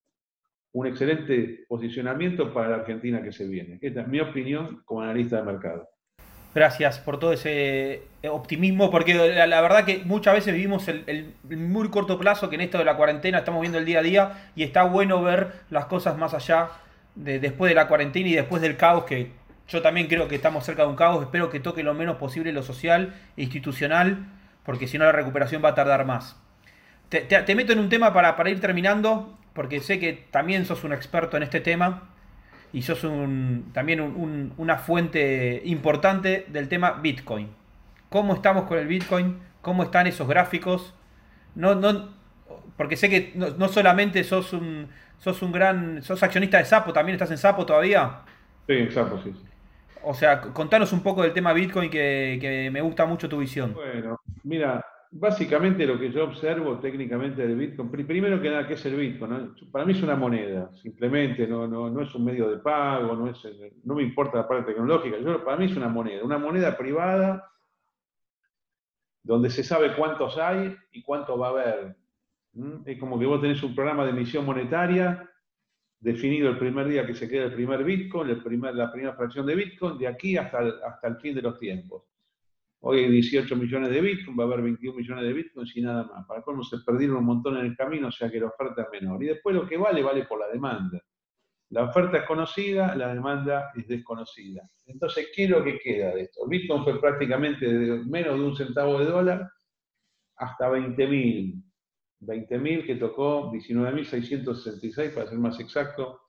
[0.86, 3.78] excelente posicionamiento para la Argentina que se viene.
[3.80, 5.88] Esta es mi opinión como analista de mercado.
[6.54, 12.18] Gracias por todo ese optimismo, porque la, verdad que muchas veces vivimos el, muy corto
[12.18, 14.84] plazo, que en esto de la cuarentena estamos viendo el día a día, y está
[14.84, 16.68] bueno ver las cosas más allá
[17.16, 19.30] de después de la cuarentena y después del caos que
[19.68, 21.24] yo también creo que estamos cerca de un caos.
[21.24, 24.26] Espero que toque lo menos posible lo social e institucional,
[24.64, 26.36] porque si no la recuperación va a tardar más.
[27.08, 30.92] Te, meto en un tema para, para, ir terminando, porque sé que también sos un
[30.92, 32.10] experto en este tema
[32.72, 37.48] y sos un, también una fuente importante del tema Bitcoin.
[38.08, 39.38] ¿Cómo estamos con el Bitcoin?
[39.62, 40.94] ¿Cómo están esos gráficos?
[41.54, 42.10] No, no,
[42.76, 44.88] porque sé que no, solamente sos un,
[45.18, 48.22] sos un gran, sos accionista de Sapo, también estás en Sapo todavía.
[48.66, 49.32] Sí, en Sapo, sí.
[50.02, 53.72] O sea, contanos un poco del tema Bitcoin que, me gusta mucho tu visión.
[53.72, 54.84] Bueno, mira,
[55.16, 59.54] básicamente lo que yo observo técnicamente del Bitcoin, primero que nada, ¿qué es el Bitcoin?
[59.70, 63.38] Para mí es una moneda, simplemente, no, no, es un medio de pago, no, es,
[63.84, 67.48] no me importa la parte tecnológica, para mí es una moneda, una moneda privada
[69.22, 71.96] donde se sabe cuántos hay y cuánto va a haber.
[72.84, 75.30] Es como que vos tenés un programa de emisión monetaria
[76.00, 79.46] definido el primer día que se queda el primer Bitcoin, el primer, la primera fracción
[79.46, 82.02] de Bitcoin, de aquí hasta hasta el fin de los tiempos.
[82.86, 86.04] Hoy hay 18 millones de Bitcoin, va a haber 21 millones de Bitcoin y nada
[86.04, 86.26] más.
[86.26, 89.00] Para cómo se perdieron un montón en el camino, o sea que la oferta es
[89.00, 89.22] menor.
[89.22, 91.02] Y después lo que vale, vale por la demanda.
[91.70, 94.68] La oferta es conocida, la demanda es desconocida.
[94.84, 96.46] Entonces, ¿qué es lo que queda de esto?
[96.46, 99.50] Bitcoin fue prácticamente de menos de un centavo de dólar
[100.36, 101.62] hasta 20.000.
[102.20, 106.20] 20.000 que tocó 19.666 para ser más exacto,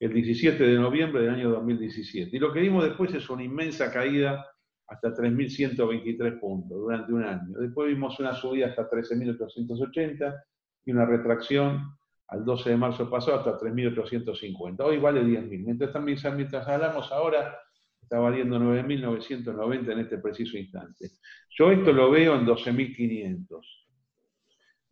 [0.00, 2.36] el 17 de noviembre del año 2017.
[2.36, 4.44] Y lo que vimos después es una inmensa caída
[4.86, 7.58] hasta 3.123 puntos durante un año.
[7.58, 10.42] Después vimos una subida hasta 13.880
[10.86, 11.96] y una retracción
[12.28, 14.80] al 12 de marzo pasado hasta 3.850.
[14.80, 15.64] Hoy vale 10.000.
[15.64, 17.56] Mientras, mientras hablamos ahora,
[18.00, 21.10] está valiendo 9.990 en este preciso instante.
[21.50, 23.48] Yo esto lo veo en 12.500.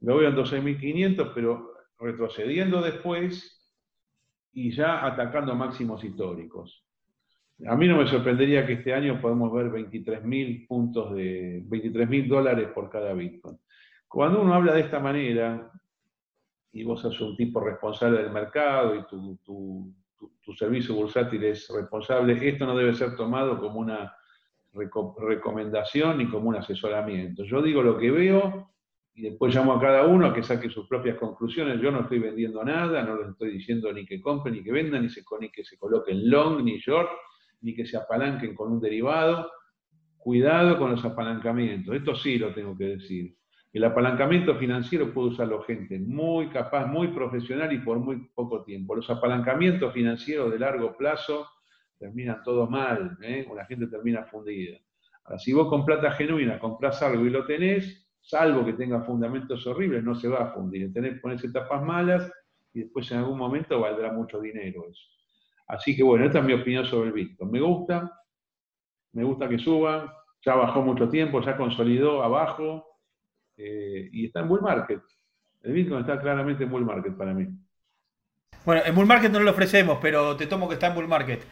[0.01, 3.59] Lo veo en 12.500, pero retrocediendo después
[4.53, 6.85] y ya atacando máximos históricos.
[7.69, 12.69] A mí no me sorprendería que este año podamos ver 23.000 puntos de 23.000 dólares
[12.75, 13.59] por cada Bitcoin.
[14.09, 15.71] Cuando uno habla de esta manera,
[16.73, 19.95] y vos sos un tipo responsable del mercado y tu, tu,
[20.55, 24.15] servicio bursátil es responsable, esto no debe ser tomado como una
[24.73, 27.45] recomendación ni como un asesoramiento.
[27.45, 28.71] Yo digo lo que veo
[29.15, 31.81] y después llamo a cada uno a que saque sus propias conclusiones.
[31.81, 35.03] Yo no estoy vendiendo nada, no les estoy diciendo ni que compren, ni que vendan,
[35.03, 37.11] ni, se, ni que se coloquen long, ni short,
[37.63, 39.51] ni que se apalanquen con un derivado.
[40.19, 41.95] Cuidado con los apalancamientos.
[41.95, 43.37] Esto sí lo tengo que decir.
[43.73, 48.95] El apalancamiento financiero puede usarlo gente muy capaz, muy profesional y por muy poco tiempo.
[48.95, 51.49] Los apalancamientos financieros de largo plazo
[51.99, 53.47] terminan todo mal, ¿eh?
[53.51, 54.77] o la gente termina fundida.
[55.25, 59.67] Ahora, si vos con plata genuina compras algo y lo tenés, salvo que tenga fundamentos
[59.67, 60.93] horribles, no se va a fundir.
[60.93, 62.31] Tenés, ponerse tapas malas
[62.75, 65.07] y después en algún momento valdrá mucho dinero eso.
[65.67, 67.51] Así que bueno, esta es mi opinión sobre el Bitcoin.
[67.51, 68.11] Me gusta,
[69.13, 72.87] me gusta que suba, ya bajó mucho tiempo, ya consolidó abajo,
[73.57, 75.01] eh, y está en bull market.
[75.63, 77.47] El Bitcoin está claramente en bull market para mí.
[78.65, 81.43] Bueno, en bull market no lo ofrecemos, pero te tomo que está en bull market.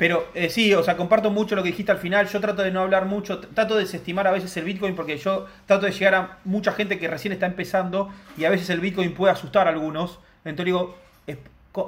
[0.00, 2.26] Pero eh, sí, o sea, comparto mucho lo que dijiste al final.
[2.26, 5.46] Yo trato de no hablar mucho, trato de desestimar a veces el Bitcoin porque yo
[5.66, 8.08] trato de llegar a mucha gente que recién está empezando
[8.38, 10.18] y a veces el Bitcoin puede asustar a algunos.
[10.44, 10.96] Entonces digo,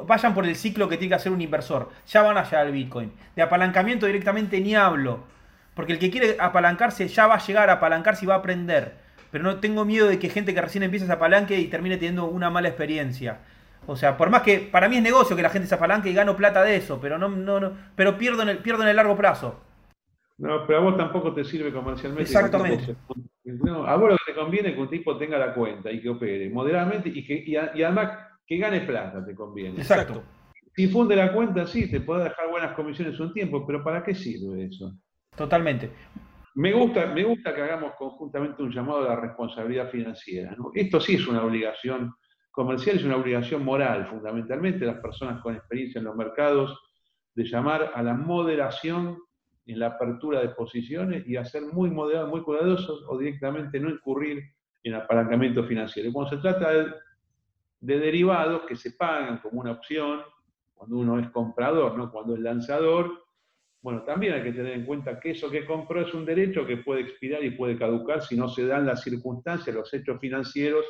[0.06, 1.90] vayan por el ciclo que tiene que hacer un inversor.
[2.06, 3.12] Ya van a llegar al Bitcoin.
[3.34, 5.24] De apalancamiento directamente ni hablo.
[5.74, 9.02] Porque el que quiere apalancarse ya va a llegar a apalancarse y va a aprender
[9.32, 12.26] pero no tengo miedo de que gente que recién empieza esa apalanque y termine teniendo
[12.26, 13.40] una mala experiencia.
[13.86, 16.14] O sea, por más que para mí es negocio que la gente se apalanque y
[16.14, 18.96] gano plata de eso, pero no, no, no pero pierdo en el, pierdo en el
[18.96, 19.58] largo plazo.
[20.36, 22.24] No, pero a vos tampoco te sirve comercialmente.
[22.24, 22.94] Exactamente.
[23.86, 26.10] a vos lo que te conviene es que un tipo tenga la cuenta y que
[26.10, 28.10] opere moderadamente y, que, y, además
[28.46, 29.78] que gane plata te conviene.
[29.78, 30.22] Exacto.
[30.74, 34.14] Si funde la cuenta, sí, te puede dejar buenas comisiones un tiempo, pero ¿para qué
[34.14, 34.92] sirve eso?
[35.36, 35.90] Totalmente.
[36.54, 40.54] Me gusta, me gusta que hagamos conjuntamente un llamado a la responsabilidad financiera.
[40.74, 42.14] Esto sí es una obligación
[42.50, 46.78] comercial, es una obligación moral, fundamentalmente, las personas con experiencia en los mercados,
[47.34, 49.18] de llamar a la moderación
[49.66, 53.88] en la apertura de posiciones y a ser muy moderados, muy cuidadosos o directamente no
[53.88, 54.42] incurrir
[54.82, 56.12] en apalancamiento financiero.
[56.12, 56.92] cuando se trata de,
[57.82, 60.20] de, derivados que se pagan como una opción,
[60.72, 63.22] cuando uno es comprador, no cuando es lanzador,
[63.82, 66.78] bueno, también hay que tener en cuenta que eso que compró es un derecho que
[66.78, 70.86] puede expirar y puede caducar si no se dan las circunstancias, los hechos financieros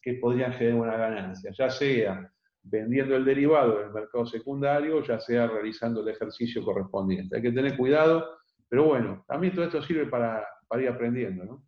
[0.00, 5.20] que podrían generar una ganancia, ya sea vendiendo el derivado en el mercado secundario, ya
[5.20, 7.36] sea realizando el ejercicio correspondiente.
[7.36, 10.46] Hay que tener cuidado, pero bueno, también todo esto sirve para,
[10.80, 11.62] ir aprendiendo, ¿no?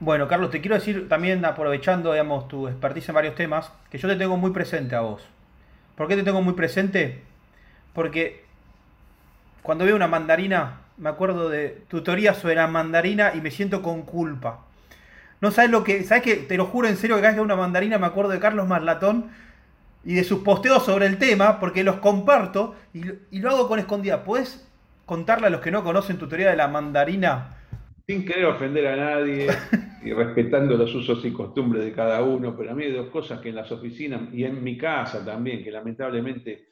[0.00, 4.08] Bueno, Carlos, te quiero decir también, aprovechando, digamos, tu expertise en varios temas, que yo
[4.08, 5.22] te tengo muy presente a vos.
[5.94, 7.20] ¿Por qué te tengo muy presente?
[7.92, 8.42] Porque
[9.62, 14.02] cuando veo una mandarina, me acuerdo de tutorías sobre la mandarina y me siento con
[14.02, 14.60] culpa.
[15.42, 16.02] No sabes lo que.
[16.04, 18.30] ¿Sabes que Te lo juro en serio que cada vez que una mandarina me acuerdo
[18.30, 19.30] de Carlos Marlatón
[20.02, 24.24] y de sus posteos sobre el tema, porque los comparto y, lo hago con escondida.
[24.24, 24.66] ¿Puedes
[25.04, 27.56] contarle a los que no conocen tutoría de la mandarina?
[28.06, 29.48] Sin querer ofender a nadie
[30.02, 33.40] y respetando los usos y costumbres de cada uno, pero a mí hay dos cosas
[33.40, 36.68] que en las oficinas y en mi casa también, que lamentablemente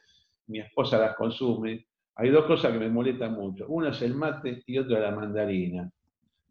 [0.47, 3.65] mi esposa las consume, hay dos cosas que me molestan mucho.
[3.67, 5.89] Una es el mate y otra la mandarina.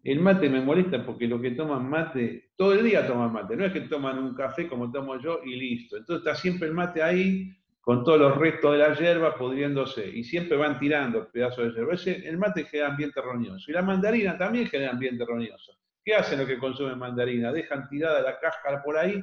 [0.02, 3.56] El mate me molesta porque los que toman mate, todo el día toman mate.
[3.56, 5.96] No es que toman un café como tomo yo y listo.
[5.96, 10.08] Entonces está siempre el mate ahí con todos los restos de la hierba pudriéndose.
[10.08, 11.94] Y siempre van tirando pedazos de hierba.
[12.28, 13.70] el mate genera ambiente roñoso.
[13.70, 15.77] Y la mandarina también genera ambiente roñoso.
[16.09, 17.52] ¿Qué hacen los que consumen mandarina?
[17.52, 19.22] Dejan tirada la cáscara por ahí.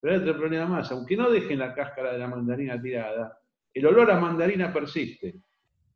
[0.00, 0.90] Pero hay otro problema más.
[0.90, 3.38] Aunque no dejen la cáscara de la mandarina tirada,
[3.72, 5.36] el olor a mandarina persiste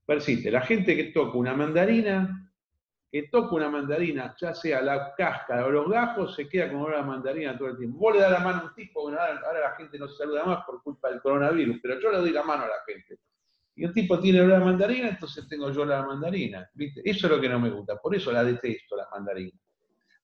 [0.07, 0.53] persiste.
[0.53, 2.53] La gente que toca una mandarina,
[3.11, 6.95] que toca una mandarina, ya sea la cáscara o los gajos, se queda con olor
[6.95, 7.99] a mandarina todo el tiempo.
[7.99, 10.64] Vos le das la mano a un tipo, ahora, la gente no se saluda más
[10.64, 13.18] por culpa del coronavirus, pero yo le doy la mano a la gente.
[13.74, 16.70] Y un tipo tiene olor a mandarina, entonces tengo yo la mandarina.
[16.74, 17.03] ¿viste?
[17.05, 19.59] Eso es lo que no me gusta, por eso la detesto, la mandarina.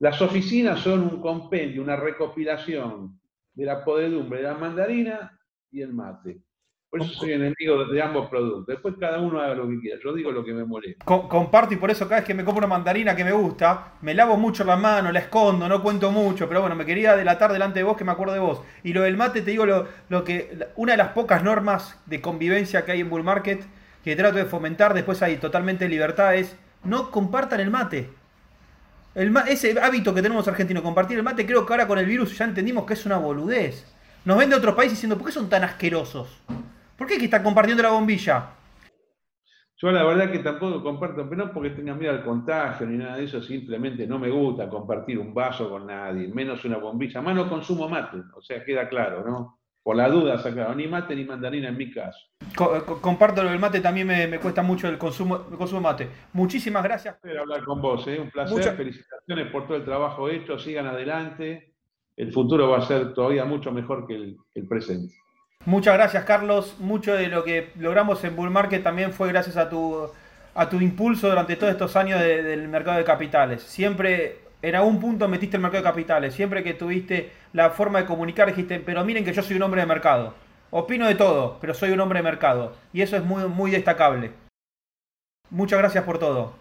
[0.05, 3.19] Las oficinas son un compendio, una recopilación
[3.55, 5.41] de la podedumbre de la mandarina
[5.71, 6.43] y el mate.
[6.91, 8.67] Por eso soy enemigo de ambos productos.
[8.67, 9.99] Después cada uno haga lo que quiera.
[10.05, 11.03] Yo digo lo que me molesta.
[11.07, 14.13] comparto y por eso cada vez que me compro una mandarina que me gusta, me
[14.13, 16.49] lavo mucho la mano, la escondo, no cuento mucho.
[16.49, 18.61] Pero bueno, me quería delatar delante de vos que me acuerdo de vos.
[18.83, 20.69] Y lo del mate, te digo lo, lo que.
[20.77, 23.65] Una de las pocas normas de convivencia que hay en Bull Market
[24.05, 28.11] que trato de fomentar, después hay totalmente libertad, es no compartan el mate.
[29.15, 32.37] El, ese hábito que tenemos argentinos, compartir el mate, creo que ahora con el virus
[32.37, 33.87] ya entendimos que es una boludez.
[34.25, 36.41] Nos ven de otros países diciendo, ¿por qué son tan asquerosos?
[36.97, 38.51] ¿Por qué que está compartiendo la bombilla?
[39.77, 43.17] Yo la verdad que tampoco comparto, pero no porque tenga miedo al contagio ni nada
[43.17, 47.21] de eso, simplemente no me gusta compartir un vaso con nadie, menos una bombilla.
[47.21, 49.59] Más no consumo mate, o sea, queda claro, ¿no?
[49.85, 52.19] Por la duda sacaron ni mate ni mandarina en mi caso.
[53.03, 56.09] comparto lo del mate, también me, cuesta mucho el consumo, el consumo mate.
[56.33, 57.17] Muchísimas gracias.
[57.23, 58.19] Un hablar con vos, ¿eh?
[58.19, 58.75] un placer.
[58.77, 61.75] Felicitaciones por todo el trabajo hecho, sigan adelante.
[62.17, 64.15] El futuro va a ser todavía mucho mejor que
[64.55, 65.15] el, presente.
[65.67, 66.77] Muchas gracias, Carlos.
[66.81, 70.09] Mucho de lo que logramos en Bull Market también fue gracias a tu,
[70.55, 73.63] a tu impulso durante todos estos años del mercado de capitales.
[73.63, 78.07] Siempre en algún punto metiste el mercado de capitales, siempre que tuviste la forma de
[78.07, 80.35] comunicar dijiste, pero miren que yo soy un hombre de mercado.
[80.71, 82.75] Opino de todo, pero soy un hombre de mercado.
[82.93, 84.33] Y eso es muy, muy destacable.
[85.51, 86.55] Muchas gracias por todo.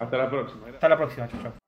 [0.00, 0.66] Hasta la próxima.
[0.68, 1.63] Hasta la próxima, chao.